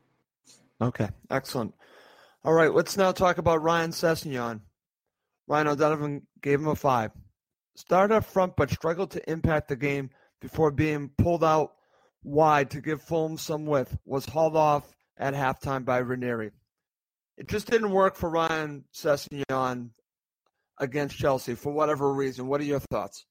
Okay, 0.81 1.09
excellent. 1.31 1.75
All 2.45 2.55
right, 2.55 2.73
let's 2.73 2.97
now 2.97 3.13
talk 3.13 3.39
about 3.39 3.63
Ryan 3.63 3.91
Sessegnon. 3.91 4.61
Ryan 5.47 5.67
O'Donovan 5.67 6.27
gave 6.41 6.61
him 6.61 6.69
a 6.69 6.77
five. 6.77 7.11
Started 7.75 8.15
up 8.15 8.25
front, 8.25 8.57
but 8.57 8.71
struggled 8.71 9.11
to 9.11 9.31
impact 9.31 9.69
the 9.69 9.77
game 9.77 10.11
before 10.41 10.71
being 10.71 11.11
pulled 11.19 11.45
out 11.45 11.73
wide 12.23 12.71
to 12.71 12.81
give 12.81 13.03
Fulham 13.03 13.37
some 13.37 13.67
width. 13.67 13.97
Was 14.05 14.25
hauled 14.25 14.57
off 14.57 14.95
at 15.21 15.35
halftime 15.35 15.85
by 15.85 15.99
Ranieri. 15.99 16.51
It 17.37 17.49
just 17.49 17.71
didn't 17.71 17.91
work 17.91 18.17
for 18.17 18.29
Ryan 18.29 18.85
Sessegnon 18.93 19.91
against 20.79 21.17
Chelsea 21.17 21.55
for 21.55 21.73
whatever 21.73 22.13
reason. 22.13 22.49
What 22.49 22.61
are 22.61 22.65
your 22.65 22.81
thoughts? 22.91 23.27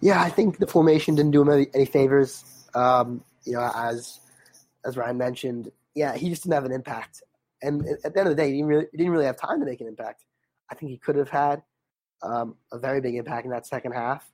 Yeah, 0.00 0.22
I 0.22 0.30
think 0.30 0.58
the 0.58 0.66
formation 0.66 1.14
didn't 1.14 1.32
do 1.32 1.42
him 1.42 1.50
any, 1.50 1.66
any 1.74 1.86
favors. 1.86 2.44
Um, 2.74 3.24
you 3.44 3.54
know, 3.54 3.70
as 3.74 4.20
as 4.84 4.96
Ryan 4.96 5.18
mentioned, 5.18 5.72
yeah, 5.94 6.14
he 6.14 6.30
just 6.30 6.42
didn't 6.42 6.54
have 6.54 6.64
an 6.64 6.72
impact. 6.72 7.22
And 7.62 7.84
at 8.04 8.14
the 8.14 8.20
end 8.20 8.28
of 8.28 8.36
the 8.36 8.42
day, 8.42 8.48
he 8.50 8.56
didn't 8.56 8.68
really, 8.68 8.86
he 8.92 8.98
didn't 8.98 9.12
really 9.12 9.26
have 9.26 9.36
time 9.36 9.60
to 9.60 9.66
make 9.66 9.80
an 9.80 9.86
impact. 9.86 10.24
I 10.70 10.74
think 10.74 10.90
he 10.90 10.98
could 10.98 11.16
have 11.16 11.28
had 11.28 11.62
um, 12.22 12.56
a 12.72 12.78
very 12.78 13.00
big 13.00 13.16
impact 13.16 13.44
in 13.44 13.50
that 13.50 13.66
second 13.66 13.92
half, 13.92 14.30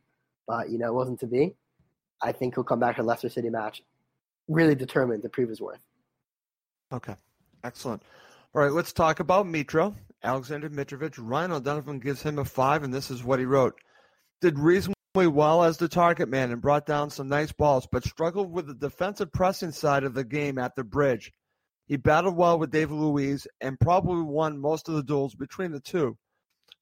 but 0.46 0.70
you 0.70 0.78
know, 0.78 0.88
it 0.88 0.94
wasn't 0.94 1.20
to 1.20 1.26
be. 1.26 1.56
I 2.22 2.32
think 2.32 2.54
he'll 2.54 2.64
come 2.64 2.80
back 2.80 2.96
to 2.96 3.02
Leicester 3.02 3.28
City 3.28 3.50
match 3.50 3.82
really 4.48 4.74
determined 4.74 5.22
to 5.22 5.28
prove 5.28 5.48
his 5.48 5.60
worth. 5.60 5.80
Okay, 6.92 7.14
excellent. 7.64 8.02
All 8.54 8.62
right, 8.62 8.72
let's 8.72 8.92
talk 8.92 9.20
about 9.20 9.46
Mitro. 9.46 9.94
Alexander 10.22 10.70
Mitrovic. 10.70 11.14
Ryan 11.18 11.52
O'Donovan 11.52 11.98
gives 11.98 12.22
him 12.22 12.38
a 12.38 12.44
five, 12.44 12.82
and 12.82 12.92
this 12.92 13.10
is 13.10 13.22
what 13.22 13.38
he 13.38 13.44
wrote. 13.44 13.74
Did 14.40 14.58
reasonably 14.58 15.26
well 15.26 15.62
as 15.62 15.76
the 15.76 15.88
target 15.88 16.28
man 16.28 16.52
and 16.52 16.60
brought 16.60 16.86
down 16.86 17.10
some 17.10 17.28
nice 17.28 17.52
balls, 17.52 17.86
but 17.90 18.04
struggled 18.04 18.52
with 18.52 18.66
the 18.66 18.74
defensive 18.74 19.32
pressing 19.32 19.72
side 19.72 20.04
of 20.04 20.14
the 20.14 20.24
game 20.24 20.58
at 20.58 20.74
the 20.76 20.84
bridge. 20.84 21.32
He 21.86 21.96
battled 21.96 22.36
well 22.36 22.58
with 22.58 22.72
David 22.72 22.94
Luiz 22.94 23.46
and 23.60 23.78
probably 23.78 24.22
won 24.22 24.58
most 24.58 24.88
of 24.88 24.94
the 24.94 25.02
duels 25.02 25.34
between 25.34 25.72
the 25.72 25.80
two. 25.80 26.16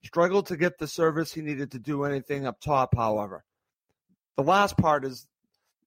Struggled 0.05 0.47
to 0.47 0.57
get 0.57 0.79
the 0.79 0.87
service 0.87 1.33
he 1.33 1.43
needed 1.43 1.71
to 1.73 1.79
do 1.79 2.05
anything 2.05 2.47
up 2.47 2.61
top, 2.61 2.95
however. 2.97 3.45
The 4.37 4.43
last 4.43 4.77
part 4.77 5.05
is 5.05 5.27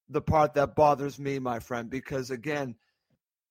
the 0.09 0.21
part 0.21 0.53
that 0.53 0.75
bothers 0.75 1.19
me, 1.19 1.39
my 1.39 1.59
friend, 1.59 1.89
because 1.89 2.31
again, 2.31 2.75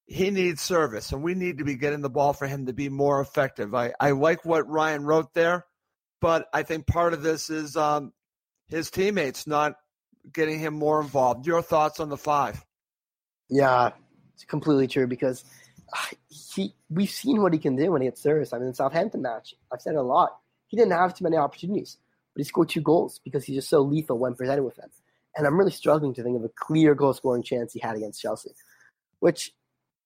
he 0.06 0.30
needs 0.30 0.62
service, 0.62 1.12
and 1.12 1.22
we 1.22 1.34
need 1.34 1.58
to 1.58 1.64
be 1.64 1.74
getting 1.74 2.00
the 2.00 2.10
ball 2.10 2.32
for 2.32 2.46
him 2.46 2.66
to 2.66 2.72
be 2.72 2.88
more 2.88 3.20
effective. 3.20 3.74
I, 3.74 3.92
I 3.98 4.12
like 4.12 4.44
what 4.44 4.68
Ryan 4.68 5.04
wrote 5.04 5.34
there, 5.34 5.66
but 6.20 6.46
I 6.52 6.62
think 6.62 6.86
part 6.86 7.12
of 7.12 7.22
this 7.22 7.50
is 7.50 7.76
um, 7.76 8.12
his 8.68 8.90
teammates 8.90 9.46
not 9.46 9.74
getting 10.32 10.60
him 10.60 10.74
more 10.74 11.00
involved. 11.00 11.46
Your 11.46 11.60
thoughts 11.60 11.98
on 11.98 12.08
the 12.08 12.16
five? 12.16 12.64
Yeah, 13.48 13.90
it's 14.34 14.44
completely 14.44 14.86
true 14.86 15.08
because 15.08 15.44
uh, 15.92 16.14
he 16.28 16.74
we've 16.88 17.10
seen 17.10 17.42
what 17.42 17.52
he 17.52 17.58
can 17.58 17.74
do 17.74 17.90
when 17.90 18.02
he 18.02 18.08
gets 18.08 18.22
serious. 18.22 18.52
I 18.52 18.58
mean, 18.58 18.68
the 18.68 18.74
Southampton 18.74 19.22
match, 19.22 19.54
I've 19.72 19.82
said 19.82 19.94
it 19.94 19.98
a 19.98 20.02
lot. 20.02 20.36
He 20.68 20.76
didn't 20.76 20.92
have 20.92 21.14
too 21.14 21.24
many 21.24 21.36
opportunities, 21.36 21.96
but 22.34 22.40
he 22.40 22.44
scored 22.44 22.68
two 22.68 22.80
goals 22.80 23.20
because 23.24 23.44
he's 23.44 23.56
just 23.56 23.68
so 23.68 23.82
lethal 23.82 24.18
when 24.18 24.34
presented 24.34 24.62
with 24.62 24.76
them. 24.76 24.90
And 25.36 25.46
I'm 25.46 25.58
really 25.58 25.72
struggling 25.72 26.14
to 26.14 26.22
think 26.22 26.36
of 26.36 26.44
a 26.44 26.48
clear 26.48 26.94
goal 26.94 27.12
scoring 27.12 27.42
chance 27.42 27.72
he 27.72 27.80
had 27.80 27.96
against 27.96 28.20
Chelsea, 28.20 28.52
which 29.20 29.52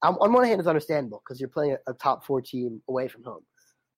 on 0.02 0.32
one 0.32 0.44
hand 0.44 0.60
it's 0.60 0.68
understandable 0.68 1.22
because 1.24 1.40
you're 1.40 1.48
playing 1.48 1.76
a, 1.86 1.90
a, 1.90 1.94
top 1.94 2.24
four 2.24 2.40
team 2.40 2.82
away 2.88 3.08
from 3.08 3.22
home. 3.22 3.42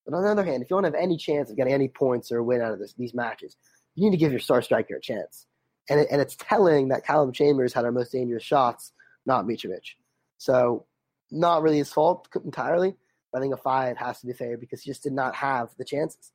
But 0.04 0.14
on 0.14 0.22
the 0.22 0.30
other 0.30 0.44
hand, 0.44 0.62
if 0.62 0.70
you 0.70 0.74
want 0.74 0.86
to 0.86 0.92
have 0.92 1.00
any 1.00 1.16
chance 1.16 1.50
of 1.50 1.56
getting 1.56 1.72
any 1.72 1.88
points 1.88 2.32
or 2.32 2.38
a 2.38 2.44
win 2.44 2.60
out 2.60 2.72
of 2.72 2.80
this, 2.80 2.92
these 2.94 3.14
matches, 3.14 3.56
you 3.94 4.04
need 4.04 4.16
to 4.16 4.16
give 4.16 4.32
your 4.32 4.40
star 4.40 4.62
striker 4.62 4.96
a 4.96 5.00
chance. 5.00 5.46
And, 5.88 6.00
it, 6.00 6.08
and 6.10 6.20
it's 6.20 6.36
telling 6.36 6.88
that 6.88 7.06
Callum 7.06 7.32
Chambers 7.32 7.72
had 7.72 7.84
our 7.84 7.92
most 7.92 8.12
dangerous 8.12 8.42
shots, 8.42 8.92
not 9.26 9.44
Mitrovic. 9.44 9.94
So, 10.38 10.86
not 11.30 11.62
really 11.62 11.78
his 11.78 11.92
fault 11.92 12.28
entirely. 12.44 12.96
But 13.32 13.38
I 13.38 13.40
think 13.42 13.54
a 13.54 13.56
five 13.56 13.96
has 13.96 14.20
to 14.20 14.26
be 14.26 14.32
fair 14.32 14.58
because 14.58 14.82
he 14.82 14.90
just 14.90 15.02
did 15.02 15.12
not 15.12 15.34
have 15.36 15.70
the 15.78 15.84
chances. 15.84 16.32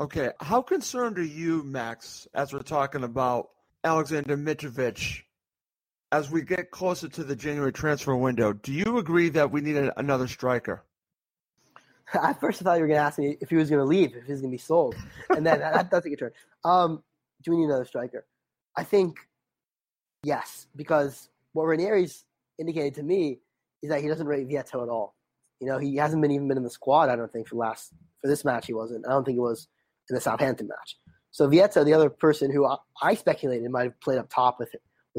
Okay, 0.00 0.30
how 0.40 0.62
concerned 0.62 1.18
are 1.18 1.24
you, 1.24 1.62
Max, 1.62 2.28
as 2.34 2.52
we're 2.52 2.62
talking 2.62 3.04
about 3.04 3.50
Alexander 3.84 4.36
Mitrovic 4.36 5.22
as 6.12 6.30
we 6.30 6.42
get 6.42 6.70
closer 6.70 7.08
to 7.08 7.24
the 7.24 7.36
January 7.36 7.72
transfer 7.72 8.16
window? 8.16 8.52
Do 8.52 8.72
you 8.72 8.98
agree 8.98 9.28
that 9.30 9.50
we 9.50 9.60
need 9.60 9.76
another 9.96 10.26
striker? 10.26 10.84
At 12.14 12.40
first, 12.40 12.62
I 12.62 12.64
thought 12.64 12.74
you 12.76 12.82
were 12.82 12.88
going 12.88 12.98
to 12.98 13.04
ask 13.04 13.18
me 13.18 13.36
if 13.40 13.50
he 13.50 13.56
was 13.56 13.68
going 13.68 13.80
to 13.80 13.84
leave, 13.84 14.16
if 14.16 14.24
he 14.24 14.32
was 14.32 14.40
going 14.40 14.50
to 14.50 14.54
be 14.54 14.58
sold, 14.58 14.94
and 15.30 15.46
then 15.46 15.60
that 15.60 15.90
does 15.90 16.04
take 16.04 16.14
a 16.14 16.16
turn. 16.16 16.32
Um, 16.64 17.02
do 17.42 17.50
we 17.50 17.58
need 17.58 17.66
another 17.66 17.84
striker? 17.84 18.26
I 18.76 18.84
think 18.84 19.18
yes, 20.24 20.66
because 20.74 21.28
what 21.52 21.64
Ranieri's 21.64 22.24
indicated 22.58 22.94
to 22.94 23.02
me 23.02 23.40
is 23.82 23.90
that 23.90 24.00
he 24.00 24.08
doesn't 24.08 24.26
rate 24.26 24.48
Vietto 24.48 24.82
at 24.82 24.88
all. 24.88 25.14
You 25.60 25.66
know, 25.66 25.78
he 25.78 25.96
hasn't 25.96 26.22
been 26.22 26.30
even 26.30 26.48
been 26.48 26.56
in 26.56 26.64
the 26.64 26.70
squad. 26.70 27.10
I 27.10 27.16
don't 27.16 27.32
think 27.32 27.48
for 27.48 27.56
last 27.56 27.92
for 28.22 28.28
this 28.28 28.44
match 28.44 28.66
he 28.66 28.72
wasn't. 28.72 29.06
I 29.06 29.10
don't 29.10 29.24
think 29.24 29.36
he 29.36 29.40
was 29.40 29.68
in 30.08 30.14
the 30.14 30.20
Southampton 30.20 30.68
match. 30.68 30.96
So 31.30 31.48
Vietto, 31.48 31.84
the 31.84 31.92
other 31.92 32.08
person 32.08 32.50
who 32.50 32.64
I, 32.64 32.76
I 33.02 33.14
speculated 33.14 33.70
might 33.70 33.84
have 33.84 34.00
played 34.00 34.18
up 34.18 34.30
top 34.30 34.58
with 34.58 34.74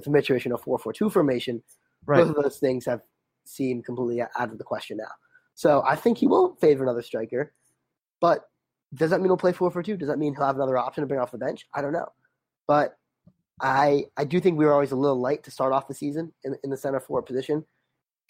with 0.07 0.23
Mitrovic 0.23 0.45
in 0.45 0.51
a 0.51 0.57
4-4-2 0.57 1.11
formation, 1.11 1.63
right. 2.05 2.19
both 2.19 2.35
of 2.35 2.43
those 2.43 2.57
things 2.57 2.85
have 2.85 3.01
seemed 3.45 3.85
completely 3.85 4.21
out 4.21 4.51
of 4.51 4.57
the 4.57 4.63
question 4.63 4.97
now. 4.97 5.11
So 5.55 5.83
I 5.85 5.95
think 5.95 6.17
he 6.17 6.27
will 6.27 6.55
favor 6.55 6.83
another 6.83 7.01
striker, 7.01 7.53
but 8.21 8.45
does 8.93 9.09
that 9.11 9.19
mean 9.19 9.29
he'll 9.29 9.37
play 9.37 9.51
4-4-2? 9.51 9.99
Does 9.99 10.07
that 10.07 10.17
mean 10.17 10.33
he'll 10.33 10.45
have 10.45 10.55
another 10.55 10.77
option 10.77 11.01
to 11.01 11.07
bring 11.07 11.19
off 11.19 11.31
the 11.31 11.37
bench? 11.37 11.67
I 11.73 11.81
don't 11.81 11.93
know, 11.93 12.07
but 12.67 12.95
I 13.61 14.05
I 14.15 14.23
do 14.23 14.39
think 14.39 14.57
we 14.57 14.65
were 14.65 14.73
always 14.73 14.91
a 14.91 14.95
little 14.95 15.19
light 15.19 15.43
to 15.43 15.51
start 15.51 15.73
off 15.73 15.87
the 15.87 15.93
season 15.93 16.31
in, 16.43 16.55
in 16.63 16.69
the 16.69 16.77
center 16.77 16.99
forward 16.99 17.23
position, 17.23 17.65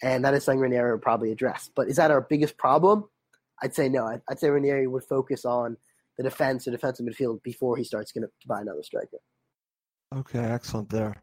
and 0.02 0.24
that 0.24 0.34
is 0.34 0.44
something 0.44 0.60
Ranieri 0.60 0.92
would 0.92 1.02
probably 1.02 1.30
address. 1.30 1.70
But 1.74 1.88
is 1.88 1.96
that 1.96 2.10
our 2.10 2.20
biggest 2.20 2.58
problem? 2.58 3.08
I'd 3.62 3.74
say 3.74 3.88
no. 3.88 4.06
I'd, 4.06 4.22
I'd 4.28 4.40
say 4.40 4.50
Ranieri 4.50 4.86
would 4.86 5.04
focus 5.04 5.44
on 5.44 5.76
the 6.16 6.24
defense, 6.24 6.64
the 6.64 6.70
defensive 6.70 7.06
midfield 7.06 7.42
before 7.42 7.76
he 7.76 7.84
starts 7.84 8.12
going 8.12 8.24
to 8.24 8.30
buy 8.46 8.60
another 8.60 8.82
striker. 8.82 9.18
Okay, 10.14 10.40
excellent 10.40 10.88
there. 10.90 11.20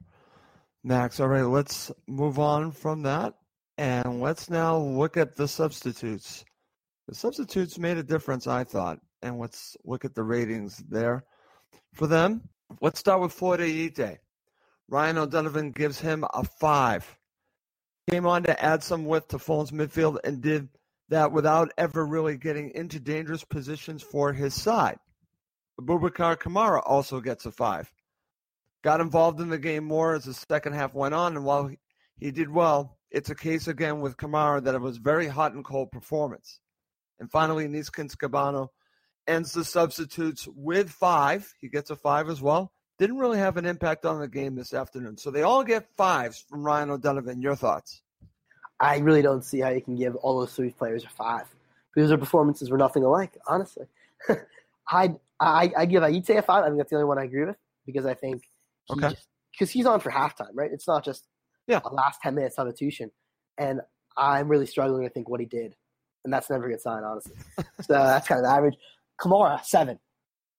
Max, 0.88 1.19
all 1.19 1.28
right, 1.28 1.41
let's 1.41 1.91
move 2.08 2.39
on 2.39 2.71
from 2.71 3.04
that. 3.04 3.34
And 3.78 4.21
let's 4.21 4.50
now 4.50 4.78
look 4.78 5.17
at 5.17 5.36
the 5.36 5.45
substitutes. 5.45 6.45
The 7.10 7.13
substitutes 7.13 7.78
made 7.78 7.97
a 7.97 8.04
difference, 8.04 8.47
I 8.47 8.63
thought. 8.63 9.00
And 9.21 9.38
let's 9.38 9.76
look 9.84 10.06
at 10.06 10.15
the 10.15 10.23
ratings 10.23 10.78
there. 10.89 11.26
For 11.93 12.08
them, 12.08 12.47
let's 12.80 13.02
start 13.02 13.19
with 13.19 13.34
Floyd. 13.34 13.60
Ryan 14.88 15.17
O'Donovan 15.17 15.71
gives 15.71 16.00
him 16.00 16.23
a 16.34 16.45
five. 16.45 17.17
Came 18.10 18.26
on 18.26 18.43
to 18.43 18.63
add 18.63 18.82
some 18.82 19.06
width 19.06 19.28
to 19.30 19.39
Fulham's 19.39 19.71
midfield 19.71 20.19
and 20.23 20.41
did 20.41 20.69
that 21.10 21.34
without 21.34 21.73
ever 21.78 22.06
really 22.06 22.38
getting 22.38 22.71
into 22.71 22.97
dangerous 23.02 23.43
positions 23.43 24.02
for 24.02 24.32
his 24.32 24.54
side. 24.54 25.00
Bubakar 25.82 26.38
Kamara 26.38 26.82
also 26.86 27.19
gets 27.19 27.45
a 27.45 27.52
five. 27.52 27.91
Got 28.88 29.02
involved 29.02 29.41
in 29.41 29.50
the 29.50 29.58
game 29.58 29.84
more 29.84 30.15
as 30.15 30.23
the 30.23 30.34
second 30.34 30.71
half 30.71 30.93
went 30.93 31.13
on, 31.13 31.36
and 31.36 31.43
while 31.43 31.69
he 32.15 32.32
did 32.32 32.50
well, 32.50 32.97
it's 33.12 33.30
a 33.30 33.36
case 33.36 33.67
again 33.67 34.00
with 34.00 34.15
Kamara 34.15 34.63
that 34.63 34.76
it 34.76 34.80
was 34.80 34.95
very 34.95 35.28
hot 35.28 35.52
and 35.52 35.65
cold 35.65 35.91
performance. 35.91 36.62
And 37.19 37.30
finally, 37.30 37.67
Neeskens 37.67 38.15
Kebano 38.15 38.69
ends 39.28 39.52
the 39.52 39.65
substitutes 39.65 40.47
with 40.56 40.89
five. 40.89 41.54
He 41.60 41.67
gets 41.67 41.89
a 41.89 41.97
five 41.97 42.30
as 42.30 42.41
well. 42.41 42.71
Didn't 42.97 43.17
really 43.17 43.39
have 43.39 43.58
an 43.58 43.65
impact 43.65 44.06
on 44.06 44.21
the 44.21 44.28
game 44.30 44.56
this 44.56 44.73
afternoon. 44.73 45.17
So 45.17 45.32
they 45.32 45.41
all 45.41 45.65
get 45.65 45.89
fives 45.97 46.45
from 46.47 46.63
Ryan 46.63 46.91
O'Donovan. 46.91 47.41
Your 47.41 47.58
thoughts? 47.58 48.02
I 48.80 49.00
really 49.00 49.21
don't 49.21 49.43
see 49.43 49.60
how 49.60 49.71
you 49.71 49.82
can 49.82 49.97
give 49.97 50.15
all 50.15 50.39
those 50.39 50.54
three 50.54 50.71
players 50.71 51.04
a 51.04 51.10
five 51.10 51.54
because 51.93 52.08
their 52.08 52.17
performances 52.17 52.69
were 52.69 52.78
nothing 52.78 53.04
alike. 53.04 53.38
Honestly, 53.47 53.88
I 54.89 55.13
I 55.41 55.73
I 55.78 55.86
give 55.88 56.04
Ayité 56.04 56.38
a 56.38 56.41
five. 56.41 56.63
I 56.63 56.67
think 56.67 56.78
that's 56.78 56.89
the 56.89 56.95
only 56.95 57.10
one 57.10 57.19
I 57.19 57.26
agree 57.26 57.43
with 57.43 57.58
because 57.86 58.06
I 58.06 58.13
think 58.13 58.43
he 58.43 58.50
okay 58.89 59.15
because 59.52 59.71
he's 59.71 59.86
on 59.86 60.00
for 60.00 60.12
halftime, 60.12 60.52
right? 60.54 60.69
It's 60.71 60.88
not 60.88 61.04
just 61.04 61.28
yeah 61.67 61.82
a 61.84 61.93
last 61.93 62.19
ten 62.21 62.36
minute 62.36 62.54
substitution, 62.54 63.12
and 63.58 63.82
I'm 64.15 64.47
really 64.47 64.65
struggling 64.65 65.04
to 65.04 65.10
think 65.10 65.30
what 65.30 65.39
he 65.39 65.45
did, 65.45 65.76
and 66.23 66.34
that's 66.34 66.50
never 66.50 66.67
a 66.67 66.69
good 66.69 66.82
sign, 66.82 67.04
honestly. 67.04 67.36
so 67.82 67.93
that's 67.93 68.28
kind 68.28 68.43
of 68.43 68.52
average. 68.52 68.76
Kamara 69.19 69.63
seven. 69.63 70.00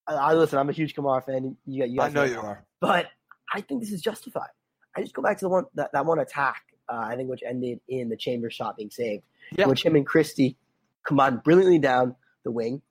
I, 0.07 0.13
I, 0.13 0.33
listen. 0.33 0.59
I'm 0.59 0.69
a 0.69 0.73
huge 0.73 0.95
Kamara 0.95 1.23
fan. 1.25 1.55
You, 1.65 1.85
you 1.85 2.01
I 2.01 2.09
know 2.09 2.23
you 2.23 2.39
are, 2.39 2.65
but 2.81 3.07
I 3.53 3.61
think 3.61 3.81
this 3.81 3.91
is 3.91 4.01
justified. 4.01 4.49
I 4.95 5.01
just 5.01 5.13
go 5.13 5.21
back 5.21 5.37
to 5.37 5.45
the 5.45 5.49
one 5.49 5.65
that, 5.75 5.91
that 5.93 6.05
one 6.05 6.19
attack 6.19 6.63
uh, 6.89 6.97
I 6.97 7.15
think 7.15 7.29
which 7.29 7.43
ended 7.47 7.79
in 7.87 8.09
the 8.09 8.17
chamber 8.17 8.49
shot 8.49 8.77
being 8.77 8.89
saved, 8.89 9.23
yeah. 9.55 9.67
which 9.67 9.83
him 9.83 9.95
and 9.95 10.05
Christie 10.05 10.57
combined 11.05 11.43
brilliantly 11.43 11.79
down 11.79 12.15
the 12.43 12.51
wing. 12.51 12.81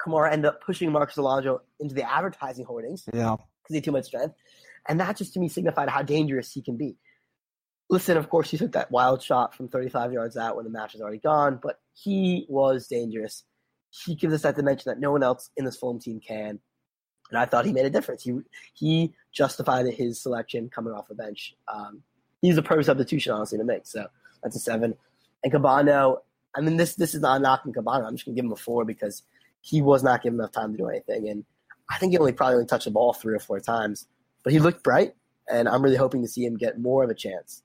Kamara 0.00 0.32
ended 0.32 0.46
up 0.46 0.60
pushing 0.60 0.92
Marcos 0.92 1.16
Alonso 1.16 1.62
into 1.80 1.94
the 1.94 2.08
advertising 2.08 2.64
hoardings. 2.64 3.04
Yeah. 3.12 3.36
Because 3.64 3.74
he 3.74 3.76
had 3.76 3.84
too 3.84 3.92
much 3.92 4.06
strength. 4.06 4.34
And 4.88 5.00
that 5.00 5.16
just 5.16 5.32
to 5.34 5.40
me 5.40 5.48
signified 5.48 5.88
how 5.88 6.02
dangerous 6.02 6.52
he 6.52 6.62
can 6.62 6.76
be. 6.76 6.96
Listen, 7.90 8.16
of 8.16 8.28
course, 8.28 8.50
he 8.50 8.56
took 8.56 8.72
that 8.72 8.90
wild 8.90 9.22
shot 9.22 9.54
from 9.54 9.68
35 9.68 10.12
yards 10.12 10.36
out 10.36 10.56
when 10.56 10.64
the 10.64 10.70
match 10.70 10.94
was 10.94 11.02
already 11.02 11.18
gone, 11.18 11.58
but 11.62 11.80
he 11.94 12.46
was 12.48 12.86
dangerous. 12.86 13.44
He 13.90 14.14
gives 14.14 14.34
us 14.34 14.42
that 14.42 14.56
dimension 14.56 14.90
that 14.90 15.00
no 15.00 15.12
one 15.12 15.22
else 15.22 15.50
in 15.56 15.64
this 15.64 15.76
Fulham 15.76 16.00
team 16.00 16.20
can. 16.20 16.58
And 17.30 17.38
I 17.38 17.46
thought 17.46 17.64
he 17.64 17.72
made 17.72 17.86
a 17.86 17.90
difference. 17.90 18.22
He 18.22 18.38
he 18.74 19.14
justified 19.32 19.86
his 19.86 20.20
selection 20.20 20.68
coming 20.68 20.92
off 20.92 21.08
the 21.08 21.14
bench. 21.14 21.54
Um, 21.72 22.02
he's 22.42 22.56
a 22.56 22.62
perfect 22.62 22.86
substitution, 22.86 23.32
honestly, 23.32 23.58
to 23.58 23.64
make. 23.64 23.86
So 23.86 24.06
that's 24.42 24.56
a 24.56 24.60
seven. 24.60 24.94
And 25.42 25.52
Kebano, 25.52 26.18
I 26.54 26.60
mean, 26.60 26.76
this 26.76 26.94
this 26.94 27.14
is 27.14 27.20
not 27.20 27.40
knocking 27.40 27.72
Kebano. 27.72 28.06
I'm 28.06 28.14
just 28.14 28.26
gonna 28.26 28.36
give 28.36 28.44
him 28.44 28.52
a 28.52 28.56
four 28.56 28.84
because 28.84 29.22
he 29.62 29.80
was 29.80 30.02
not 30.02 30.22
given 30.22 30.38
enough 30.38 30.52
time 30.52 30.72
to 30.72 30.78
do 30.78 30.88
anything, 30.88 31.28
and 31.28 31.44
I 31.90 31.98
think 31.98 32.12
he 32.12 32.18
only 32.18 32.32
probably 32.32 32.54
only 32.54 32.66
touched 32.66 32.86
the 32.86 32.90
ball 32.90 33.12
three 33.12 33.34
or 33.34 33.38
four 33.38 33.60
times, 33.60 34.06
but 34.42 34.52
he 34.52 34.58
looked 34.58 34.82
bright, 34.82 35.14
and 35.48 35.68
I'm 35.68 35.82
really 35.82 35.96
hoping 35.96 36.22
to 36.22 36.28
see 36.28 36.44
him 36.44 36.56
get 36.56 36.78
more 36.78 37.04
of 37.04 37.10
a 37.10 37.14
chance 37.14 37.62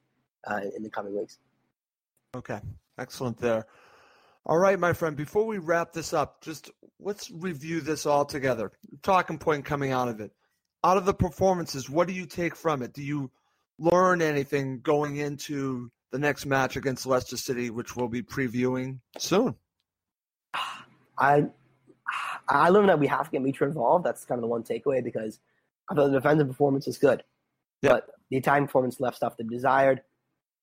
uh, 0.50 0.62
in 0.76 0.84
the 0.84 0.90
coming 0.90 1.18
weeks. 1.18 1.38
Okay, 2.36 2.60
excellent 2.98 3.38
there. 3.38 3.66
All 4.46 4.58
right, 4.58 4.80
my 4.80 4.94
friend. 4.94 5.16
Before 5.16 5.46
we 5.46 5.58
wrap 5.58 5.94
this 5.94 6.14
up, 6.14 6.42
just 6.42 6.72
let's 7.00 7.30
review 7.32 7.82
this 7.82 8.06
all 8.06 8.26
together. 8.26 8.72
Talking 9.04 9.38
point 9.38 9.66
coming 9.66 9.92
out 9.92 10.08
of 10.08 10.20
it. 10.20 10.32
Out 10.84 10.98
of 10.98 11.06
the 11.06 11.14
performances, 11.14 11.90
what 11.90 12.08
do 12.08 12.14
you 12.14 12.26
take 12.26 12.56
from 12.56 12.82
it? 12.82 12.94
Do 12.94 13.04
you 13.04 13.32
learn 13.78 14.22
anything 14.22 14.80
going 14.80 15.18
into 15.18 15.92
the 16.12 16.20
next 16.20 16.46
match 16.46 16.78
against 16.78 17.06
Leicester 17.06 17.38
City, 17.38 17.70
which 17.70 17.96
we'll 17.96 18.08
be 18.08 18.22
previewing 18.22 19.00
soon? 19.18 19.56
I 21.18 21.48
I 22.48 22.70
learned 22.70 22.90
that 22.90 23.00
we 23.00 23.08
have 23.08 23.30
to 23.30 23.32
get 23.32 23.42
Mitro 23.42 23.68
involved. 23.68 24.06
That's 24.06 24.26
kind 24.26 24.40
of 24.40 24.42
the 24.42 24.48
one 24.48 24.64
takeaway 24.64 25.04
because 25.04 25.40
I 25.90 25.96
thought 25.96 26.08
the 26.08 26.20
defensive 26.20 26.48
performance 26.48 26.88
was 26.88 26.98
good, 26.98 27.24
yeah. 27.82 27.90
but 27.90 28.08
the 28.30 28.38
Italian 28.38 28.68
performance 28.68 29.00
left 29.00 29.18
stuff 29.18 29.38
to 29.38 29.44
be 29.44 29.56
desired. 29.56 30.02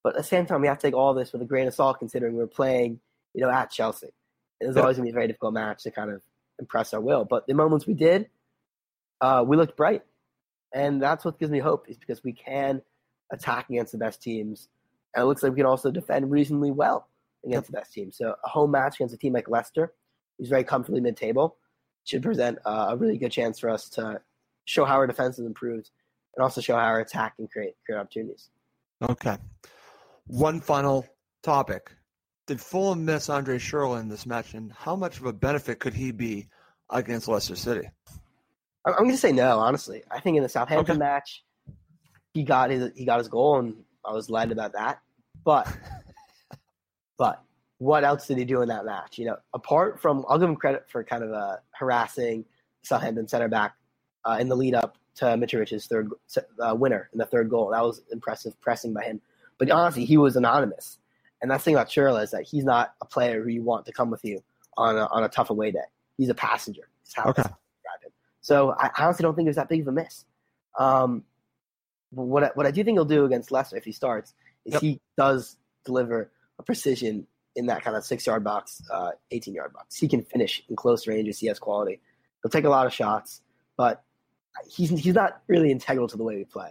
But 0.02 0.14
at 0.14 0.18
the 0.18 0.24
same 0.24 0.46
time, 0.46 0.60
we 0.60 0.68
have 0.68 0.78
to 0.78 0.86
take 0.86 0.94
all 0.94 1.14
this 1.14 1.32
with 1.32 1.42
a 1.42 1.46
grain 1.46 1.66
of 1.66 1.74
salt, 1.74 1.98
considering 1.98 2.34
we're 2.36 2.46
playing, 2.46 3.00
you 3.34 3.42
know, 3.42 3.50
at 3.50 3.70
Chelsea. 3.70 4.08
It 4.60 4.66
was 4.66 4.76
yeah. 4.76 4.82
always 4.82 4.96
going 4.96 5.06
to 5.06 5.12
be 5.12 5.14
a 5.14 5.18
very 5.18 5.26
difficult 5.26 5.54
match 5.54 5.82
to 5.82 5.90
kind 5.90 6.10
of 6.10 6.22
impress 6.58 6.94
our 6.94 7.00
will. 7.00 7.24
But 7.24 7.46
the 7.46 7.54
moments 7.54 7.86
we 7.86 7.94
did, 7.94 8.28
uh, 9.20 9.44
we 9.46 9.56
looked 9.56 9.76
bright, 9.76 10.02
and 10.72 11.02
that's 11.02 11.24
what 11.24 11.38
gives 11.38 11.50
me 11.50 11.58
hope. 11.58 11.88
Is 11.88 11.98
because 11.98 12.22
we 12.22 12.32
can 12.32 12.82
attack 13.32 13.68
against 13.68 13.92
the 13.92 13.98
best 13.98 14.22
teams. 14.22 14.68
And 15.14 15.22
it 15.22 15.26
looks 15.26 15.42
like 15.42 15.52
we 15.52 15.56
can 15.56 15.66
also 15.66 15.90
defend 15.90 16.30
reasonably 16.30 16.70
well 16.70 17.08
against 17.44 17.70
the 17.70 17.76
best 17.76 17.92
teams. 17.92 18.16
So 18.16 18.34
a 18.44 18.48
home 18.48 18.70
match 18.70 18.96
against 18.96 19.14
a 19.14 19.18
team 19.18 19.32
like 19.32 19.48
Leicester, 19.48 19.92
who's 20.38 20.48
very 20.48 20.64
comfortably 20.64 21.00
mid-table, 21.00 21.56
should 22.04 22.22
present 22.22 22.58
uh, 22.64 22.88
a 22.90 22.96
really 22.96 23.18
good 23.18 23.32
chance 23.32 23.58
for 23.58 23.70
us 23.70 23.88
to 23.90 24.20
show 24.64 24.84
how 24.84 24.94
our 24.94 25.06
defense 25.06 25.36
has 25.36 25.46
improved 25.46 25.90
and 26.34 26.42
also 26.42 26.60
show 26.60 26.74
how 26.74 26.84
our 26.84 27.00
attack 27.00 27.36
can 27.36 27.48
create 27.48 27.74
create 27.84 27.98
opportunities. 27.98 28.50
Okay. 29.02 29.36
One 30.26 30.60
final 30.60 31.06
topic. 31.42 31.92
Did 32.46 32.60
Fulham 32.60 33.04
miss 33.04 33.28
Andre 33.28 33.58
Schürrle 33.58 34.00
in 34.00 34.08
this 34.08 34.24
match, 34.24 34.54
and 34.54 34.72
how 34.72 34.94
much 34.94 35.18
of 35.18 35.26
a 35.26 35.32
benefit 35.32 35.80
could 35.80 35.94
he 35.94 36.12
be 36.12 36.46
against 36.90 37.26
Leicester 37.26 37.56
City? 37.56 37.88
I'm 38.84 38.94
going 38.94 39.10
to 39.10 39.16
say 39.16 39.32
no, 39.32 39.58
honestly. 39.58 40.04
I 40.12 40.20
think 40.20 40.36
in 40.36 40.44
the 40.44 40.48
Southampton 40.48 40.92
okay. 40.92 40.98
match, 40.98 41.42
he 42.34 42.44
got 42.44 42.70
his 42.70 42.92
he 42.94 43.04
got 43.04 43.18
his 43.18 43.26
goal, 43.26 43.58
and 43.58 43.74
I 44.04 44.12
was 44.12 44.28
glad 44.28 44.52
about 44.52 44.74
that. 44.74 45.00
But 45.44 45.66
But 47.18 47.42
what 47.78 48.04
else 48.04 48.26
did 48.26 48.38
he 48.38 48.44
do 48.44 48.62
in 48.62 48.68
that 48.68 48.84
match? 48.84 49.18
You 49.18 49.26
know, 49.26 49.36
apart 49.52 50.00
from, 50.00 50.24
I'll 50.28 50.38
give 50.38 50.48
him 50.48 50.56
credit 50.56 50.88
for 50.88 51.04
kind 51.04 51.22
of 51.22 51.32
uh, 51.32 51.56
harassing 51.72 52.44
Southampton 52.82 53.28
center 53.28 53.48
back 53.48 53.74
uh, 54.24 54.38
in 54.40 54.48
the 54.48 54.56
lead 54.56 54.74
up 54.74 54.96
to 55.16 55.24
Mitrovic's 55.24 55.86
third 55.86 56.10
uh, 56.60 56.74
winner 56.74 57.08
in 57.12 57.18
the 57.18 57.26
third 57.26 57.50
goal. 57.50 57.70
That 57.70 57.82
was 57.82 58.02
impressive 58.10 58.58
pressing 58.60 58.92
by 58.92 59.04
him. 59.04 59.20
But 59.58 59.70
honestly, 59.70 60.04
he 60.04 60.16
was 60.16 60.36
anonymous. 60.36 60.98
And 61.40 61.50
that's 61.50 61.64
the 61.64 61.70
thing 61.70 61.74
about 61.74 61.88
Schürrle 61.88 62.22
is 62.22 62.30
that 62.30 62.44
he's 62.44 62.64
not 62.64 62.94
a 63.00 63.04
player 63.04 63.42
who 63.42 63.50
you 63.50 63.62
want 63.62 63.86
to 63.86 63.92
come 63.92 64.10
with 64.10 64.24
you 64.24 64.42
on 64.76 64.96
a, 64.96 65.06
on 65.06 65.22
a 65.22 65.28
tough 65.28 65.50
away 65.50 65.70
day. 65.70 65.78
He's 66.16 66.28
a 66.28 66.34
passenger. 66.34 66.88
okay. 67.18 67.42
So 68.46 68.76
I 68.78 68.90
honestly 68.96 69.24
don't 69.24 69.34
think 69.34 69.46
it 69.46 69.50
was 69.50 69.56
that 69.56 69.68
big 69.68 69.80
of 69.80 69.88
a 69.88 69.92
miss. 69.92 70.24
Um, 70.78 71.24
what 72.10 72.44
I, 72.44 72.50
what 72.54 72.64
I 72.64 72.70
do 72.70 72.84
think 72.84 72.94
he'll 72.96 73.04
do 73.04 73.24
against 73.24 73.50
Leicester 73.50 73.76
if 73.76 73.84
he 73.84 73.90
starts 73.90 74.34
is 74.64 74.74
yep. 74.74 74.82
he 74.82 75.00
does 75.16 75.56
deliver 75.84 76.30
a 76.60 76.62
precision 76.62 77.26
in 77.56 77.66
that 77.66 77.82
kind 77.82 77.96
of 77.96 78.04
six 78.04 78.26
yard 78.26 78.44
box, 78.44 78.82
uh, 78.92 79.10
18 79.30 79.54
yard 79.54 79.72
box. 79.72 79.96
He 79.96 80.06
can 80.06 80.22
finish 80.22 80.62
in 80.68 80.76
close 80.76 81.06
ranges. 81.06 81.38
He 81.38 81.48
has 81.48 81.58
quality. 81.58 82.00
He'll 82.42 82.50
take 82.50 82.64
a 82.64 82.68
lot 82.68 82.86
of 82.86 82.92
shots, 82.92 83.42
but 83.76 84.04
he's 84.68 84.90
he's 84.90 85.14
not 85.14 85.42
really 85.48 85.70
integral 85.70 86.06
to 86.08 86.16
the 86.16 86.22
way 86.22 86.36
we 86.36 86.44
play. 86.44 86.70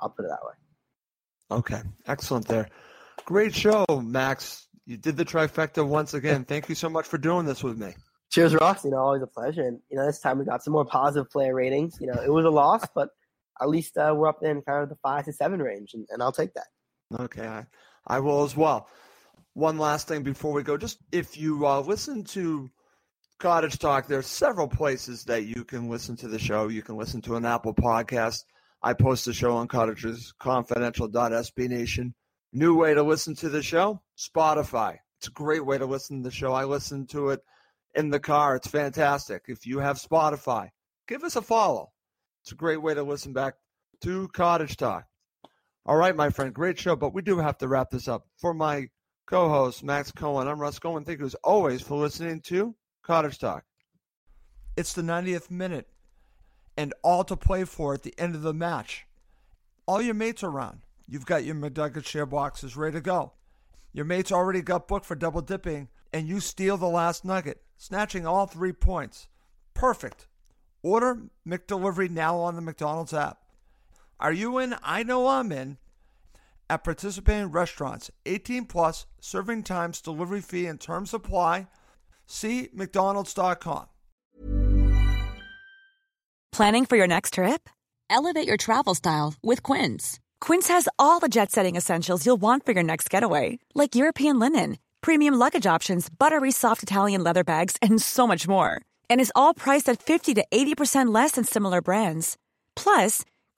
I'll 0.00 0.08
put 0.08 0.24
it 0.24 0.28
that 0.28 0.44
way. 0.44 1.58
Okay, 1.58 1.82
excellent 2.06 2.46
there. 2.46 2.68
Great 3.24 3.54
show, 3.54 3.84
Max. 4.02 4.68
You 4.86 4.96
did 4.96 5.16
the 5.16 5.24
trifecta 5.24 5.86
once 5.86 6.14
again. 6.14 6.44
Thank 6.44 6.68
you 6.68 6.74
so 6.74 6.88
much 6.88 7.06
for 7.06 7.18
doing 7.18 7.44
this 7.44 7.62
with 7.62 7.78
me. 7.78 7.94
Cheers, 8.30 8.54
Ross. 8.54 8.84
You 8.84 8.92
know, 8.92 8.98
always 8.98 9.22
a 9.22 9.26
pleasure. 9.26 9.66
And 9.66 9.80
you 9.90 9.96
know, 9.96 10.06
this 10.06 10.20
time 10.20 10.38
we 10.38 10.44
got 10.44 10.62
some 10.62 10.72
more 10.72 10.84
positive 10.84 11.30
player 11.30 11.54
ratings. 11.54 11.98
You 12.00 12.06
know, 12.06 12.22
it 12.22 12.30
was 12.30 12.44
a 12.44 12.50
loss, 12.50 12.86
but 12.94 13.10
at 13.60 13.68
least 13.68 13.98
uh, 13.98 14.14
we're 14.16 14.28
up 14.28 14.42
in 14.42 14.62
kind 14.62 14.82
of 14.82 14.88
the 14.88 14.96
five 15.02 15.24
to 15.24 15.32
seven 15.32 15.60
range, 15.60 15.94
and, 15.94 16.06
and 16.10 16.22
I'll 16.22 16.32
take 16.32 16.54
that. 16.54 16.68
Okay, 17.18 17.46
I, 17.46 17.66
I 18.06 18.20
will 18.20 18.44
as 18.44 18.56
well. 18.56 18.88
One 19.60 19.76
last 19.76 20.08
thing 20.08 20.22
before 20.22 20.52
we 20.52 20.62
go, 20.62 20.78
just 20.78 21.00
if 21.12 21.36
you 21.36 21.66
uh, 21.66 21.80
listen 21.80 22.24
to 22.24 22.70
Cottage 23.38 23.78
Talk, 23.78 24.06
there's 24.06 24.26
several 24.26 24.66
places 24.66 25.24
that 25.24 25.44
you 25.44 25.64
can 25.64 25.90
listen 25.90 26.16
to 26.16 26.28
the 26.28 26.38
show. 26.38 26.68
You 26.68 26.80
can 26.80 26.96
listen 26.96 27.20
to 27.20 27.36
an 27.36 27.44
Apple 27.44 27.74
podcast. 27.74 28.44
I 28.82 28.94
post 28.94 29.26
the 29.26 29.34
show 29.34 29.54
on 29.54 29.68
Cottagers 29.68 30.32
Confidential.SB 30.38 31.68
Nation. 31.68 32.14
New 32.54 32.74
way 32.74 32.94
to 32.94 33.02
listen 33.02 33.34
to 33.34 33.50
the 33.50 33.62
show, 33.62 34.00
Spotify. 34.16 34.96
It's 35.18 35.28
a 35.28 35.32
great 35.32 35.66
way 35.66 35.76
to 35.76 35.84
listen 35.84 36.22
to 36.22 36.30
the 36.30 36.34
show. 36.34 36.54
I 36.54 36.64
listen 36.64 37.06
to 37.08 37.28
it 37.28 37.40
in 37.94 38.08
the 38.08 38.18
car. 38.18 38.56
It's 38.56 38.66
fantastic. 38.66 39.42
If 39.46 39.66
you 39.66 39.80
have 39.80 39.98
Spotify, 39.98 40.70
give 41.06 41.22
us 41.22 41.36
a 41.36 41.42
follow. 41.42 41.90
It's 42.44 42.52
a 42.52 42.54
great 42.56 42.80
way 42.80 42.94
to 42.94 43.02
listen 43.02 43.34
back 43.34 43.56
to 44.00 44.26
Cottage 44.28 44.78
Talk. 44.78 45.04
All 45.84 45.98
right, 45.98 46.16
my 46.16 46.30
friend, 46.30 46.54
great 46.54 46.78
show, 46.78 46.96
but 46.96 47.12
we 47.12 47.20
do 47.20 47.36
have 47.36 47.58
to 47.58 47.68
wrap 47.68 47.90
this 47.90 48.08
up. 48.08 48.26
For 48.38 48.54
my 48.54 48.88
co 49.26 49.48
host, 49.48 49.84
Max 49.84 50.10
Cohen, 50.12 50.48
I'm 50.48 50.60
Russ 50.60 50.78
Cohen. 50.78 51.04
Thank 51.04 51.20
you 51.20 51.26
as 51.26 51.34
always 51.36 51.82
for 51.82 51.96
listening 51.96 52.40
to 52.42 52.74
Cottage 53.02 53.38
Talk. 53.38 53.64
It's 54.76 54.92
the 54.92 55.02
90th 55.02 55.50
minute 55.50 55.88
and 56.76 56.94
all 57.02 57.24
to 57.24 57.36
play 57.36 57.64
for 57.64 57.94
at 57.94 58.02
the 58.02 58.14
end 58.18 58.34
of 58.34 58.42
the 58.42 58.54
match. 58.54 59.06
All 59.86 60.00
your 60.00 60.14
mates 60.14 60.42
are 60.42 60.50
around. 60.50 60.80
You've 61.06 61.26
got 61.26 61.44
your 61.44 61.54
McNugget 61.54 62.04
share 62.04 62.26
boxes 62.26 62.76
ready 62.76 62.94
to 62.94 63.00
go. 63.00 63.32
Your 63.92 64.04
mates 64.04 64.30
already 64.30 64.62
got 64.62 64.86
booked 64.86 65.04
for 65.04 65.16
double 65.16 65.40
dipping, 65.40 65.88
and 66.12 66.28
you 66.28 66.40
steal 66.40 66.76
the 66.76 66.86
last 66.86 67.24
nugget, 67.24 67.60
snatching 67.76 68.26
all 68.26 68.46
three 68.46 68.72
points. 68.72 69.28
Perfect. 69.74 70.28
Order 70.82 71.22
McDelivery 71.46 72.08
now 72.08 72.36
on 72.38 72.54
the 72.54 72.62
McDonald's 72.62 73.12
app. 73.12 73.38
Are 74.18 74.32
you 74.32 74.58
in? 74.58 74.76
I 74.82 75.02
know 75.02 75.26
I'm 75.26 75.50
in. 75.50 75.78
At 76.70 76.84
participating 76.84 77.50
restaurants, 77.50 78.12
18 78.26 78.66
plus, 78.66 79.04
serving 79.20 79.64
times, 79.64 80.00
delivery 80.00 80.40
fee, 80.40 80.66
and 80.66 80.80
terms 80.80 81.12
apply. 81.12 81.66
See 82.28 82.68
McDonald's.com. 82.72 83.86
Planning 86.52 86.84
for 86.86 86.96
your 86.96 87.08
next 87.08 87.34
trip? 87.34 87.68
Elevate 88.08 88.46
your 88.46 88.56
travel 88.56 88.94
style 88.94 89.34
with 89.42 89.64
Quince. 89.64 90.20
Quince 90.40 90.68
has 90.68 90.88
all 90.96 91.18
the 91.18 91.28
jet 91.28 91.50
setting 91.50 91.74
essentials 91.74 92.24
you'll 92.24 92.40
want 92.40 92.64
for 92.64 92.70
your 92.70 92.84
next 92.84 93.10
getaway, 93.10 93.58
like 93.74 93.96
European 93.96 94.38
linen, 94.38 94.78
premium 95.00 95.34
luggage 95.34 95.66
options, 95.66 96.08
buttery 96.08 96.52
soft 96.52 96.84
Italian 96.84 97.24
leather 97.24 97.42
bags, 97.42 97.76
and 97.82 98.00
so 98.00 98.28
much 98.28 98.46
more. 98.46 98.80
And 99.08 99.20
is 99.20 99.32
all 99.34 99.54
priced 99.54 99.88
at 99.88 100.00
50 100.00 100.34
to 100.34 100.44
80% 100.52 101.12
less 101.12 101.32
than 101.32 101.42
similar 101.42 101.82
brands. 101.82 102.36
Plus, 102.76 103.24